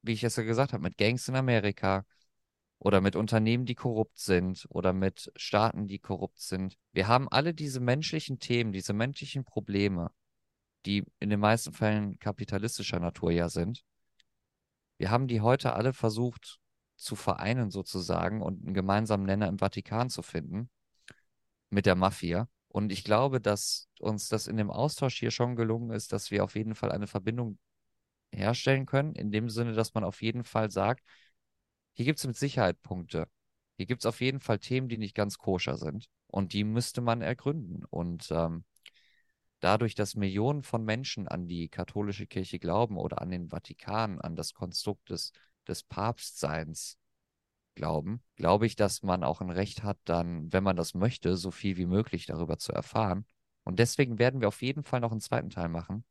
[0.03, 2.05] wie ich es ja gesagt habe, mit Gangs in Amerika
[2.79, 6.77] oder mit Unternehmen, die korrupt sind oder mit Staaten, die korrupt sind.
[6.93, 10.11] Wir haben alle diese menschlichen Themen, diese menschlichen Probleme,
[10.87, 13.85] die in den meisten Fällen kapitalistischer Natur ja sind.
[14.99, 16.61] Wir haben die heute alle versucht
[17.01, 20.71] zu vereinen sozusagen und einen gemeinsamen Nenner im Vatikan zu finden
[21.71, 22.49] mit der Mafia.
[22.69, 26.45] Und ich glaube, dass uns das in dem Austausch hier schon gelungen ist, dass wir
[26.45, 27.59] auf jeden Fall eine Verbindung
[28.33, 31.05] herstellen können, in dem Sinne, dass man auf jeden Fall sagt,
[31.95, 33.29] hier gibt es mit Sicherheit Punkte.
[33.77, 36.09] Hier gibt es auf jeden Fall Themen, die nicht ganz koscher sind.
[36.29, 37.85] Und die müsste man ergründen.
[37.91, 38.65] Und ähm,
[39.61, 44.37] dadurch, dass Millionen von Menschen an die katholische Kirche glauben oder an den Vatikan, an
[44.37, 45.33] das Konstrukt des,
[45.71, 46.99] des Papstseins
[47.75, 51.51] glauben, glaube ich, dass man auch ein Recht hat, dann, wenn man das möchte, so
[51.51, 53.25] viel wie möglich darüber zu erfahren.
[53.65, 56.05] Und deswegen werden wir auf jeden Fall noch einen zweiten Teil machen.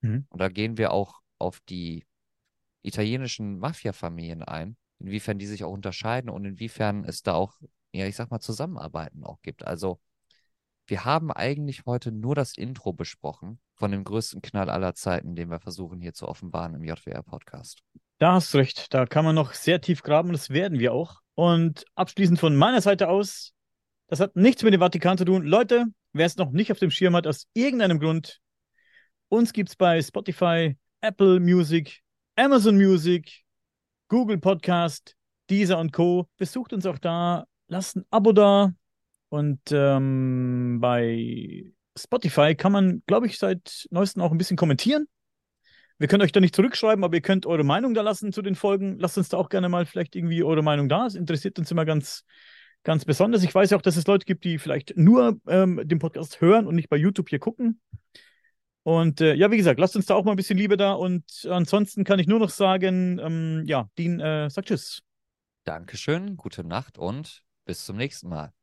[0.00, 0.26] Mhm.
[0.28, 2.04] Und da gehen wir auch auf die
[2.82, 7.60] italienischen Mafia-Familien ein, inwiefern die sich auch unterscheiden und inwiefern es da auch,
[7.92, 9.64] ja, ich sag mal, Zusammenarbeiten auch gibt.
[9.64, 10.00] Also
[10.86, 15.50] wir haben eigentlich heute nur das Intro besprochen von dem größten Knall aller Zeiten, den
[15.50, 17.82] wir versuchen hier zu offenbaren im JWR-Podcast.
[18.18, 21.20] Da hast du recht, da kann man noch sehr tief graben das werden wir auch.
[21.34, 23.52] Und abschließend von meiner Seite aus,
[24.08, 25.44] das hat nichts mit dem Vatikan zu tun.
[25.44, 28.40] Leute, wer es noch nicht auf dem Schirm hat, aus irgendeinem Grund,
[29.28, 32.00] uns gibt es bei Spotify, Apple Music,
[32.34, 33.44] Amazon Music,
[34.08, 35.14] Google Podcast,
[35.48, 36.28] Deezer und Co.
[36.38, 38.72] Besucht uns auch da, lasst ein Abo da,
[39.28, 45.06] und ähm, bei Spotify kann man, glaube ich, seit neuestem auch ein bisschen kommentieren.
[45.98, 48.54] Wir können euch da nicht zurückschreiben, aber ihr könnt eure Meinung da lassen zu den
[48.54, 48.98] Folgen.
[48.98, 51.06] Lasst uns da auch gerne mal vielleicht irgendwie eure Meinung da.
[51.06, 52.24] Es interessiert uns immer ganz,
[52.84, 53.42] ganz besonders.
[53.42, 56.76] Ich weiß auch, dass es Leute gibt, die vielleicht nur ähm, den Podcast hören und
[56.76, 57.80] nicht bei YouTube hier gucken.
[58.84, 60.92] Und äh, ja, wie gesagt, lasst uns da auch mal ein bisschen Liebe da.
[60.92, 65.02] Und ansonsten kann ich nur noch sagen, ähm, ja, Dean äh, sagt Tschüss.
[65.64, 68.57] Dankeschön, gute Nacht und bis zum nächsten Mal.